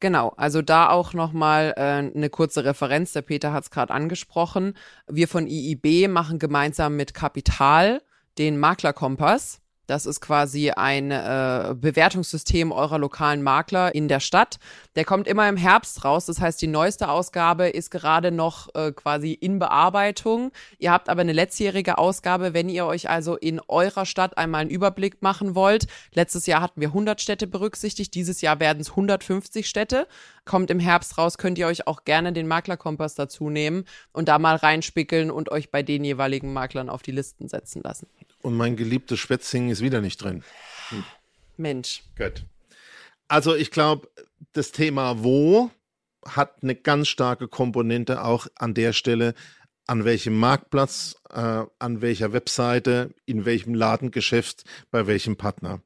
Genau, 0.00 0.32
also 0.38 0.62
da 0.62 0.88
auch 0.88 1.12
nochmal 1.12 1.74
äh, 1.76 1.80
eine 1.80 2.30
kurze 2.30 2.64
Referenz. 2.64 3.12
Der 3.12 3.20
Peter 3.20 3.52
hat 3.52 3.64
es 3.64 3.70
gerade 3.70 3.92
angesprochen. 3.92 4.74
Wir 5.06 5.28
von 5.28 5.46
IIB 5.46 6.08
machen 6.08 6.38
gemeinsam 6.38 6.96
mit 6.96 7.12
Kapital 7.12 8.00
den 8.38 8.58
Maklerkompass. 8.58 9.59
Das 9.90 10.06
ist 10.06 10.20
quasi 10.20 10.70
ein 10.70 11.10
äh, 11.10 11.74
Bewertungssystem 11.76 12.70
eurer 12.70 12.96
lokalen 12.96 13.42
Makler 13.42 13.92
in 13.92 14.06
der 14.06 14.20
Stadt. 14.20 14.60
Der 14.94 15.04
kommt 15.04 15.26
immer 15.26 15.48
im 15.48 15.56
Herbst 15.56 16.04
raus. 16.04 16.26
Das 16.26 16.40
heißt, 16.40 16.62
die 16.62 16.68
neueste 16.68 17.08
Ausgabe 17.08 17.68
ist 17.68 17.90
gerade 17.90 18.30
noch 18.30 18.72
äh, 18.76 18.92
quasi 18.92 19.32
in 19.32 19.58
Bearbeitung. 19.58 20.52
Ihr 20.78 20.92
habt 20.92 21.08
aber 21.08 21.22
eine 21.22 21.32
letztjährige 21.32 21.98
Ausgabe, 21.98 22.54
wenn 22.54 22.68
ihr 22.68 22.86
euch 22.86 23.10
also 23.10 23.34
in 23.34 23.60
eurer 23.66 24.06
Stadt 24.06 24.38
einmal 24.38 24.60
einen 24.60 24.70
Überblick 24.70 25.22
machen 25.22 25.56
wollt. 25.56 25.88
Letztes 26.14 26.46
Jahr 26.46 26.60
hatten 26.60 26.80
wir 26.80 26.88
100 26.88 27.20
Städte 27.20 27.48
berücksichtigt. 27.48 28.14
Dieses 28.14 28.42
Jahr 28.42 28.60
werden 28.60 28.78
es 28.78 28.90
150 28.90 29.68
Städte. 29.68 30.06
Kommt 30.44 30.70
im 30.70 30.80
Herbst 30.80 31.18
raus, 31.18 31.38
könnt 31.38 31.58
ihr 31.58 31.66
euch 31.66 31.86
auch 31.86 32.04
gerne 32.04 32.32
den 32.32 32.48
Maklerkompass 32.48 33.14
dazu 33.14 33.50
nehmen 33.50 33.84
und 34.12 34.28
da 34.28 34.38
mal 34.38 34.56
reinspickeln 34.56 35.30
und 35.30 35.50
euch 35.50 35.70
bei 35.70 35.82
den 35.82 36.04
jeweiligen 36.04 36.52
Maklern 36.52 36.88
auf 36.88 37.02
die 37.02 37.12
Listen 37.12 37.48
setzen 37.48 37.82
lassen. 37.82 38.06
Und 38.42 38.56
mein 38.56 38.76
geliebtes 38.76 39.18
Schwätzing 39.18 39.70
ist 39.70 39.82
wieder 39.82 40.00
nicht 40.00 40.22
drin. 40.22 40.42
Hm. 40.88 41.04
Mensch. 41.56 42.02
Gut. 42.16 42.44
Also 43.28 43.54
ich 43.54 43.70
glaube, 43.70 44.08
das 44.52 44.72
Thema 44.72 45.22
Wo 45.22 45.70
hat 46.26 46.62
eine 46.62 46.74
ganz 46.74 47.08
starke 47.08 47.48
Komponente 47.48 48.24
auch 48.24 48.46
an 48.56 48.74
der 48.74 48.92
Stelle, 48.92 49.34
an 49.86 50.04
welchem 50.04 50.38
Marktplatz, 50.38 51.16
äh, 51.30 51.64
an 51.78 52.00
welcher 52.00 52.32
Webseite, 52.32 53.14
in 53.26 53.44
welchem 53.44 53.74
Ladengeschäft, 53.74 54.64
bei 54.90 55.06
welchem 55.06 55.36
Partner. 55.36 55.80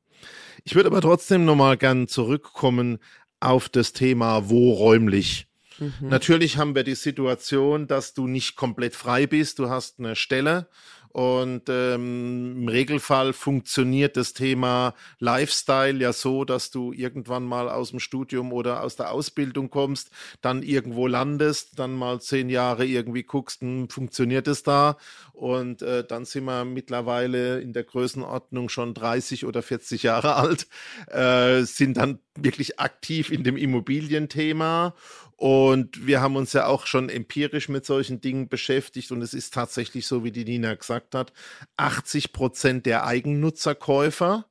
Ich 0.64 0.74
würde 0.74 0.88
aber 0.88 1.00
trotzdem 1.00 1.44
nochmal 1.44 1.76
gern 1.76 2.08
zurückkommen 2.08 2.98
auf 3.40 3.68
das 3.68 3.92
Thema 3.92 4.48
Wo 4.48 4.72
räumlich. 4.72 5.48
Mhm. 5.78 6.08
Natürlich 6.08 6.56
haben 6.56 6.74
wir 6.74 6.84
die 6.84 6.94
Situation, 6.94 7.86
dass 7.86 8.14
du 8.14 8.26
nicht 8.26 8.56
komplett 8.56 8.94
frei 8.94 9.26
bist. 9.26 9.58
Du 9.58 9.68
hast 9.68 9.98
eine 9.98 10.16
Stelle 10.16 10.68
und 11.14 11.68
ähm, 11.68 12.56
im 12.62 12.68
Regelfall 12.68 13.34
funktioniert 13.34 14.16
das 14.16 14.32
Thema 14.32 14.94
Lifestyle 15.20 15.96
ja 16.00 16.12
so, 16.12 16.44
dass 16.44 16.72
du 16.72 16.92
irgendwann 16.92 17.44
mal 17.44 17.68
aus 17.68 17.90
dem 17.90 18.00
Studium 18.00 18.52
oder 18.52 18.82
aus 18.82 18.96
der 18.96 19.12
Ausbildung 19.12 19.70
kommst, 19.70 20.10
dann 20.40 20.64
irgendwo 20.64 21.06
landest, 21.06 21.78
dann 21.78 21.94
mal 21.94 22.20
zehn 22.20 22.48
Jahre 22.48 22.84
irgendwie 22.84 23.22
guckst, 23.22 23.60
hm, 23.60 23.88
funktioniert 23.90 24.48
es 24.48 24.64
da? 24.64 24.96
Und 25.32 25.82
äh, 25.82 26.04
dann 26.04 26.24
sind 26.24 26.46
wir 26.46 26.64
mittlerweile 26.64 27.60
in 27.60 27.72
der 27.72 27.84
Größenordnung 27.84 28.68
schon 28.68 28.92
30 28.92 29.46
oder 29.46 29.62
40 29.62 30.02
Jahre 30.02 30.34
alt, 30.34 30.66
äh, 31.12 31.62
sind 31.62 31.96
dann 31.96 32.18
wirklich 32.36 32.80
aktiv 32.80 33.30
in 33.30 33.44
dem 33.44 33.56
Immobilienthema 33.56 34.94
und 35.36 36.06
wir 36.06 36.20
haben 36.20 36.36
uns 36.36 36.52
ja 36.52 36.66
auch 36.66 36.86
schon 36.86 37.08
empirisch 37.08 37.68
mit 37.68 37.84
solchen 37.84 38.20
Dingen 38.20 38.48
beschäftigt 38.48 39.10
und 39.10 39.20
es 39.20 39.34
ist 39.34 39.52
tatsächlich 39.52 40.06
so, 40.06 40.22
wie 40.22 40.30
die 40.30 40.44
Nina 40.44 40.74
gesagt 40.74 41.03
hat, 41.12 41.32
80 41.76 42.32
Prozent 42.32 42.86
der 42.86 43.04
Eigennutzerkäufer 43.04 44.46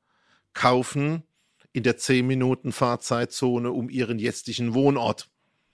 kaufen 0.54 1.24
in 1.72 1.84
der 1.84 1.98
10 1.98 2.28
Minuten 2.28 2.72
Fahrzeitzone 2.72 3.72
um 3.72 3.90
ihren 3.90 4.20
jetzigen 4.20 4.74
Wohnort. 4.74 5.30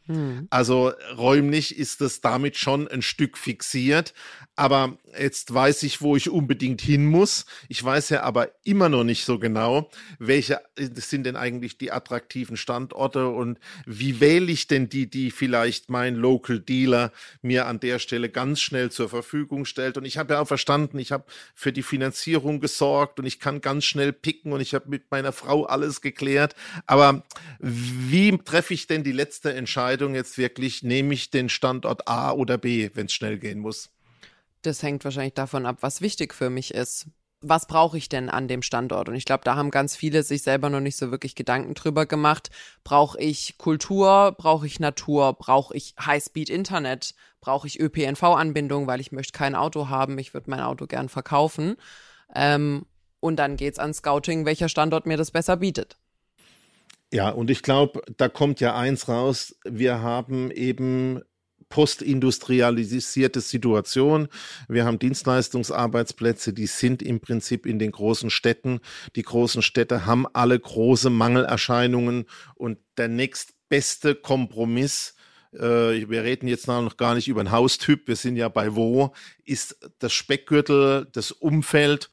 Hm. 0.09 0.47
Also 0.49 0.91
räumlich 1.15 1.77
ist 1.77 2.01
es 2.01 2.19
damit 2.19 2.57
schon 2.57 2.87
ein 2.87 3.03
Stück 3.03 3.37
fixiert. 3.37 4.15
Aber 4.55 4.97
jetzt 5.17 5.53
weiß 5.53 5.83
ich, 5.83 6.01
wo 6.01 6.17
ich 6.17 6.29
unbedingt 6.29 6.81
hin 6.81 7.05
muss. 7.05 7.45
Ich 7.69 7.81
weiß 7.81 8.09
ja 8.09 8.23
aber 8.23 8.49
immer 8.65 8.89
noch 8.89 9.05
nicht 9.05 9.23
so 9.23 9.39
genau, 9.39 9.89
welche 10.17 10.59
sind 10.77 11.25
denn 11.25 11.37
eigentlich 11.37 11.77
die 11.77 11.93
attraktiven 11.93 12.57
Standorte 12.57 13.29
und 13.29 13.57
wie 13.85 14.19
wähle 14.19 14.51
ich 14.51 14.67
denn 14.67 14.89
die, 14.89 15.09
die 15.09 15.31
vielleicht 15.31 15.89
mein 15.89 16.15
Local 16.15 16.59
Dealer 16.59 17.13
mir 17.41 17.67
an 17.67 17.79
der 17.79 17.99
Stelle 17.99 18.29
ganz 18.29 18.59
schnell 18.59 18.91
zur 18.91 19.07
Verfügung 19.07 19.63
stellt. 19.63 19.97
Und 19.97 20.03
ich 20.03 20.17
habe 20.17 20.33
ja 20.33 20.41
auch 20.41 20.47
verstanden, 20.47 20.99
ich 20.99 21.13
habe 21.13 21.23
für 21.55 21.71
die 21.71 21.83
Finanzierung 21.83 22.59
gesorgt 22.59 23.19
und 23.19 23.25
ich 23.25 23.39
kann 23.39 23.61
ganz 23.61 23.85
schnell 23.85 24.11
picken 24.11 24.51
und 24.51 24.59
ich 24.59 24.73
habe 24.73 24.89
mit 24.89 25.09
meiner 25.11 25.31
Frau 25.31 25.65
alles 25.65 26.01
geklärt. 26.01 26.55
Aber 26.85 27.23
wie 27.59 28.37
treffe 28.39 28.73
ich 28.73 28.87
denn 28.87 29.05
die 29.05 29.13
letzte 29.13 29.53
Entscheidung 29.53 29.98
jetzt 30.07 30.37
wirklich? 30.37 30.83
Nehme 30.83 31.13
ich 31.13 31.29
den 31.29 31.49
Standort 31.49 32.07
A 32.07 32.31
oder 32.31 32.57
B, 32.57 32.89
wenn 32.93 33.07
es 33.07 33.13
schnell 33.13 33.37
gehen 33.37 33.59
muss? 33.59 33.89
das 34.61 34.83
hängt 34.83 35.03
wahrscheinlich 35.03 35.33
davon 35.33 35.65
ab, 35.65 35.77
was 35.81 36.01
wichtig 36.01 36.33
für 36.33 36.49
mich 36.49 36.73
ist. 36.73 37.07
Was 37.41 37.67
brauche 37.67 37.97
ich 37.97 38.09
denn 38.09 38.29
an 38.29 38.49
dem 38.49 38.61
Standort? 38.61 39.07
Und 39.07 39.15
ich 39.15 39.23
glaube, 39.23 39.45
da 39.45 39.55
haben 39.55 39.71
ganz 39.71 39.95
viele 39.95 40.23
sich 40.23 40.41
selber 40.41 40.69
noch 40.69 40.81
nicht 40.81 40.97
so 40.97 41.09
wirklich 41.09 41.35
Gedanken 41.35 41.73
drüber 41.73 42.05
gemacht. 42.05 42.49
Brauche 42.83 43.17
ich 43.17 43.57
Kultur? 43.57 44.35
Brauche 44.37 44.67
ich 44.67 44.81
Natur? 44.81 45.33
Brauche 45.33 45.75
ich 45.75 45.95
Highspeed-Internet? 46.05 47.15
Brauche 47.39 47.67
ich 47.67 47.79
ÖPNV-Anbindung, 47.79 48.87
weil 48.87 48.99
ich 48.99 49.13
möchte 49.13 49.31
kein 49.31 49.55
Auto 49.55 49.87
haben? 49.87 50.19
Ich 50.19 50.33
würde 50.33 50.49
mein 50.49 50.59
Auto 50.59 50.85
gern 50.85 51.07
verkaufen. 51.07 51.77
Ähm, 52.35 52.85
und 53.21 53.37
dann 53.37 53.55
geht's 53.55 53.79
an 53.79 53.93
Scouting, 53.93 54.45
welcher 54.45 54.67
Standort 54.67 55.05
mir 55.05 55.15
das 55.15 55.31
besser 55.31 55.55
bietet. 55.55 55.97
Ja, 57.11 57.29
und 57.29 57.49
ich 57.49 57.63
glaube, 57.63 58.01
da 58.17 58.29
kommt 58.29 58.59
ja 58.59 58.75
eins 58.75 59.07
raus. 59.07 59.55
Wir 59.63 60.01
haben 60.01 60.51
eben 60.51 61.21
postindustrialisierte 61.69 63.41
Situation. 63.41 64.27
Wir 64.67 64.85
haben 64.85 64.99
Dienstleistungsarbeitsplätze, 64.99 66.53
die 66.53 66.67
sind 66.67 67.01
im 67.01 67.19
Prinzip 67.19 67.65
in 67.65 67.79
den 67.79 67.91
großen 67.91 68.29
Städten. 68.29 68.79
Die 69.15 69.21
großen 69.21 69.61
Städte 69.61 70.05
haben 70.05 70.25
alle 70.33 70.59
große 70.59 71.09
Mangelerscheinungen 71.09 72.25
und 72.55 72.79
der 72.97 73.07
nächstbeste 73.07 74.15
Kompromiss 74.15 75.15
äh, 75.53 76.07
wir 76.09 76.23
reden 76.23 76.47
jetzt 76.47 76.67
noch 76.67 76.97
gar 76.97 77.15
nicht 77.15 77.27
über 77.27 77.39
einen 77.39 77.51
Haustyp, 77.51 78.07
wir 78.07 78.15
sind 78.15 78.35
ja 78.35 78.49
bei 78.49 78.75
wo, 78.75 79.13
ist 79.45 79.79
das 79.97 80.13
Speckgürtel, 80.13 81.07
das 81.11 81.31
Umfeld 81.31 82.11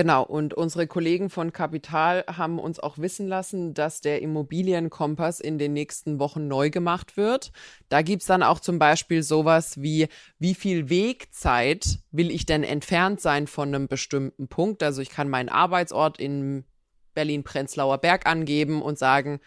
Genau, 0.00 0.22
und 0.22 0.54
unsere 0.54 0.86
Kollegen 0.86 1.28
von 1.28 1.52
Kapital 1.52 2.24
haben 2.26 2.58
uns 2.58 2.80
auch 2.80 2.96
wissen 2.96 3.28
lassen, 3.28 3.74
dass 3.74 4.00
der 4.00 4.22
Immobilienkompass 4.22 5.40
in 5.40 5.58
den 5.58 5.74
nächsten 5.74 6.18
Wochen 6.18 6.48
neu 6.48 6.70
gemacht 6.70 7.18
wird. 7.18 7.52
Da 7.90 8.00
gibt's 8.00 8.24
dann 8.24 8.42
auch 8.42 8.60
zum 8.60 8.78
Beispiel 8.78 9.22
sowas 9.22 9.82
wie, 9.82 10.08
wie 10.38 10.54
viel 10.54 10.88
Wegzeit 10.88 11.98
will 12.12 12.30
ich 12.30 12.46
denn 12.46 12.64
entfernt 12.64 13.20
sein 13.20 13.46
von 13.46 13.74
einem 13.74 13.88
bestimmten 13.88 14.48
Punkt? 14.48 14.82
Also 14.82 15.02
ich 15.02 15.10
kann 15.10 15.28
meinen 15.28 15.50
Arbeitsort 15.50 16.18
in 16.18 16.64
Berlin-Prenzlauer 17.12 17.98
Berg 17.98 18.24
angeben 18.24 18.80
und 18.80 18.98
sagen, 18.98 19.38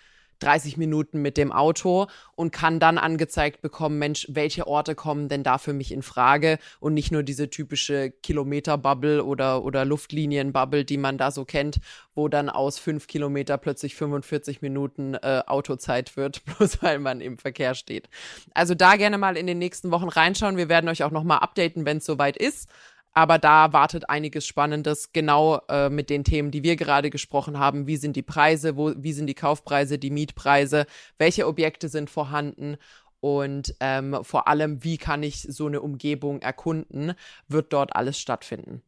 30 0.44 0.78
Minuten 0.78 1.22
mit 1.22 1.38
dem 1.38 1.52
Auto 1.52 2.08
und 2.36 2.52
kann 2.52 2.80
dann 2.80 2.98
angezeigt 2.98 3.62
bekommen, 3.62 4.00
Mensch, 4.00 4.28
welche 4.30 4.68
Orte 4.68 4.96
kommen 4.96 5.30
denn 5.30 5.44
da 5.44 5.58
für 5.58 5.74
mich 5.74 5.92
in 5.92 6.02
Frage 6.02 6.60
und 6.80 6.94
nicht 6.94 7.12
nur 7.12 7.24
diese 7.24 7.50
typische 7.50 8.12
Kilometer-Bubble 8.12 9.24
oder, 9.24 9.64
oder 9.64 9.86
Luftlinienbubble, 9.86 10.86
die 10.86 10.98
man 10.98 11.18
da 11.18 11.32
so 11.32 11.46
kennt, 11.46 11.80
wo 12.16 12.28
dann 12.28 12.50
aus 12.50 12.80
fünf 12.80 13.08
Kilometer 13.08 13.58
plötzlich 13.58 13.96
45 13.96 14.62
Minuten 14.62 15.16
äh, 15.16 15.44
Autozeit 15.48 16.18
wird, 16.18 16.44
bloß 16.58 16.82
weil 16.82 17.00
man 17.00 17.22
im 17.22 17.38
Verkehr 17.38 17.76
steht. 17.76 18.10
Also 18.54 18.76
da 18.76 18.96
gerne 18.96 19.18
mal 19.18 19.38
in 19.38 19.48
den 19.48 19.60
nächsten 19.60 19.92
Wochen 19.92 20.10
reinschauen. 20.10 20.58
Wir 20.58 20.70
werden 20.70 20.90
euch 20.90 21.04
auch 21.04 21.12
nochmal 21.12 21.40
updaten, 21.40 21.86
wenn 21.86 21.98
es 21.98 22.06
soweit 22.06 22.38
ist. 22.38 22.70
Aber 23.14 23.38
da 23.38 23.74
wartet 23.74 24.10
einiges 24.10 24.48
Spannendes, 24.48 25.14
genau 25.14 25.62
äh, 25.70 25.90
mit 25.90 26.10
den 26.10 26.24
Themen, 26.24 26.50
die 26.50 26.64
wir 26.64 26.76
gerade 26.76 27.10
gesprochen 27.10 27.60
haben. 27.60 27.86
Wie 27.86 27.98
sind 27.98 28.16
die 28.16 28.24
Preise, 28.24 28.76
wo, 28.76 28.94
wie 28.98 29.14
sind 29.14 29.28
die 29.28 29.36
Kaufpreise, 29.36 30.00
die 30.00 30.10
Mietpreise, 30.10 30.88
welche 31.18 31.48
Objekte 31.48 31.90
sind 31.90 32.10
vorhanden 32.10 32.78
und 33.24 33.74
ähm, 33.80 34.18
vor 34.24 34.50
allem, 34.50 34.84
wie 34.84 34.98
kann 34.98 35.24
ich 35.24 35.44
so 35.44 35.68
eine 35.68 35.80
Umgebung 35.80 36.42
erkunden, 36.42 37.14
wird 37.48 37.72
dort 37.72 37.96
alles 37.96 38.20
stattfinden. 38.20 38.82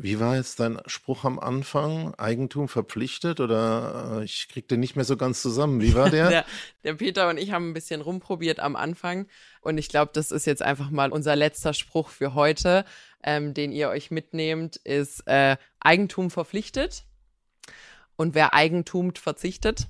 Wie 0.00 0.18
war 0.18 0.34
jetzt 0.34 0.58
dein 0.58 0.80
Spruch 0.86 1.24
am 1.24 1.38
Anfang? 1.38 2.12
Eigentum 2.14 2.68
verpflichtet 2.68 3.38
oder 3.38 4.18
äh, 4.20 4.24
ich 4.24 4.48
krieg 4.48 4.66
den 4.66 4.80
nicht 4.80 4.96
mehr 4.96 5.04
so 5.04 5.16
ganz 5.16 5.42
zusammen. 5.42 5.80
Wie 5.80 5.94
war 5.94 6.10
der? 6.10 6.28
der? 6.30 6.44
der? 6.82 6.94
Peter 6.94 7.28
und 7.28 7.36
ich 7.36 7.52
haben 7.52 7.70
ein 7.70 7.74
bisschen 7.74 8.00
rumprobiert 8.00 8.58
am 8.58 8.74
Anfang 8.74 9.28
und 9.60 9.78
ich 9.78 9.88
glaube, 9.88 10.10
das 10.12 10.32
ist 10.32 10.46
jetzt 10.46 10.62
einfach 10.62 10.90
mal 10.90 11.10
unser 11.10 11.36
letzter 11.36 11.72
Spruch 11.72 12.08
für 12.10 12.34
heute, 12.34 12.84
ähm, 13.22 13.54
den 13.54 13.72
ihr 13.72 13.88
euch 13.88 14.10
mitnehmt, 14.10 14.76
ist 14.76 15.26
äh, 15.26 15.56
Eigentum 15.80 16.30
verpflichtet 16.30 17.04
und 18.16 18.34
wer 18.34 18.54
Eigentumt 18.54 19.18
verzichtet. 19.18 19.86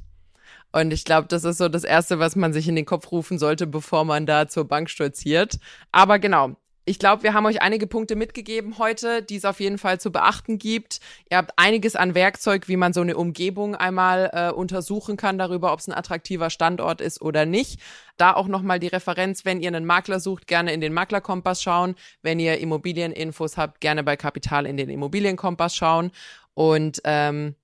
Und 0.70 0.92
ich 0.92 1.04
glaube, 1.04 1.28
das 1.28 1.44
ist 1.44 1.58
so 1.58 1.68
das 1.68 1.84
Erste, 1.84 2.18
was 2.18 2.36
man 2.36 2.52
sich 2.52 2.68
in 2.68 2.76
den 2.76 2.84
Kopf 2.84 3.10
rufen 3.10 3.38
sollte, 3.38 3.66
bevor 3.66 4.04
man 4.04 4.26
da 4.26 4.48
zur 4.48 4.66
Bank 4.66 4.90
stolziert. 4.90 5.58
Aber 5.92 6.18
genau, 6.18 6.56
ich 6.88 6.98
glaube, 6.98 7.22
wir 7.22 7.34
haben 7.34 7.44
euch 7.44 7.60
einige 7.60 7.86
Punkte 7.86 8.16
mitgegeben 8.16 8.78
heute, 8.78 9.22
die 9.22 9.36
es 9.36 9.44
auf 9.44 9.60
jeden 9.60 9.76
Fall 9.76 10.00
zu 10.00 10.10
beachten 10.10 10.58
gibt. 10.58 11.00
Ihr 11.30 11.36
habt 11.36 11.52
einiges 11.56 11.96
an 11.96 12.14
Werkzeug, 12.14 12.66
wie 12.66 12.76
man 12.76 12.94
so 12.94 13.02
eine 13.02 13.16
Umgebung 13.16 13.76
einmal 13.76 14.30
äh, 14.32 14.50
untersuchen 14.50 15.18
kann 15.18 15.36
darüber, 15.36 15.72
ob 15.72 15.80
es 15.80 15.88
ein 15.88 15.92
attraktiver 15.92 16.48
Standort 16.48 17.00
ist 17.00 17.20
oder 17.20 17.44
nicht. 17.44 17.80
Da 18.16 18.34
auch 18.34 18.48
nochmal 18.48 18.80
die 18.80 18.86
Referenz, 18.86 19.44
wenn 19.44 19.60
ihr 19.60 19.68
einen 19.68 19.84
Makler 19.84 20.18
sucht, 20.18 20.46
gerne 20.46 20.72
in 20.72 20.80
den 20.80 20.94
Maklerkompass 20.94 21.62
schauen. 21.62 21.94
Wenn 22.22 22.40
ihr 22.40 22.58
Immobilieninfos 22.58 23.58
habt, 23.58 23.80
gerne 23.80 24.02
bei 24.02 24.16
Kapital 24.16 24.64
in 24.64 24.78
den 24.78 24.88
Immobilienkompass 24.88 25.76
schauen. 25.76 26.10
Und 26.54 27.02
ähm, 27.04 27.54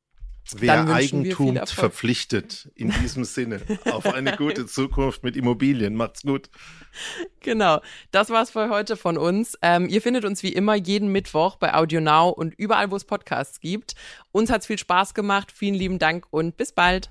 Wer 0.52 0.88
Eigentum 0.88 1.58
verpflichtet, 1.66 2.70
in 2.74 2.90
diesem 2.90 3.24
Sinne, 3.24 3.60
auf 3.86 4.06
eine 4.06 4.36
gute 4.36 4.66
Zukunft 4.66 5.24
mit 5.24 5.36
Immobilien. 5.36 5.94
Macht's 5.94 6.22
gut. 6.22 6.50
Genau, 7.40 7.80
das 8.10 8.30
war's 8.30 8.50
für 8.50 8.68
heute 8.68 8.96
von 8.96 9.16
uns. 9.16 9.58
Ähm, 9.62 9.88
ihr 9.88 10.02
findet 10.02 10.24
uns 10.24 10.42
wie 10.42 10.52
immer 10.52 10.74
jeden 10.74 11.08
Mittwoch 11.08 11.56
bei 11.56 11.74
Audio 11.74 12.00
Now 12.00 12.28
und 12.28 12.54
überall, 12.56 12.90
wo 12.90 12.96
es 12.96 13.04
Podcasts 13.04 13.60
gibt. 13.60 13.94
Uns 14.32 14.50
hat's 14.50 14.66
viel 14.66 14.78
Spaß 14.78 15.14
gemacht. 15.14 15.50
Vielen 15.50 15.74
lieben 15.74 15.98
Dank 15.98 16.26
und 16.30 16.56
bis 16.56 16.72
bald. 16.72 17.10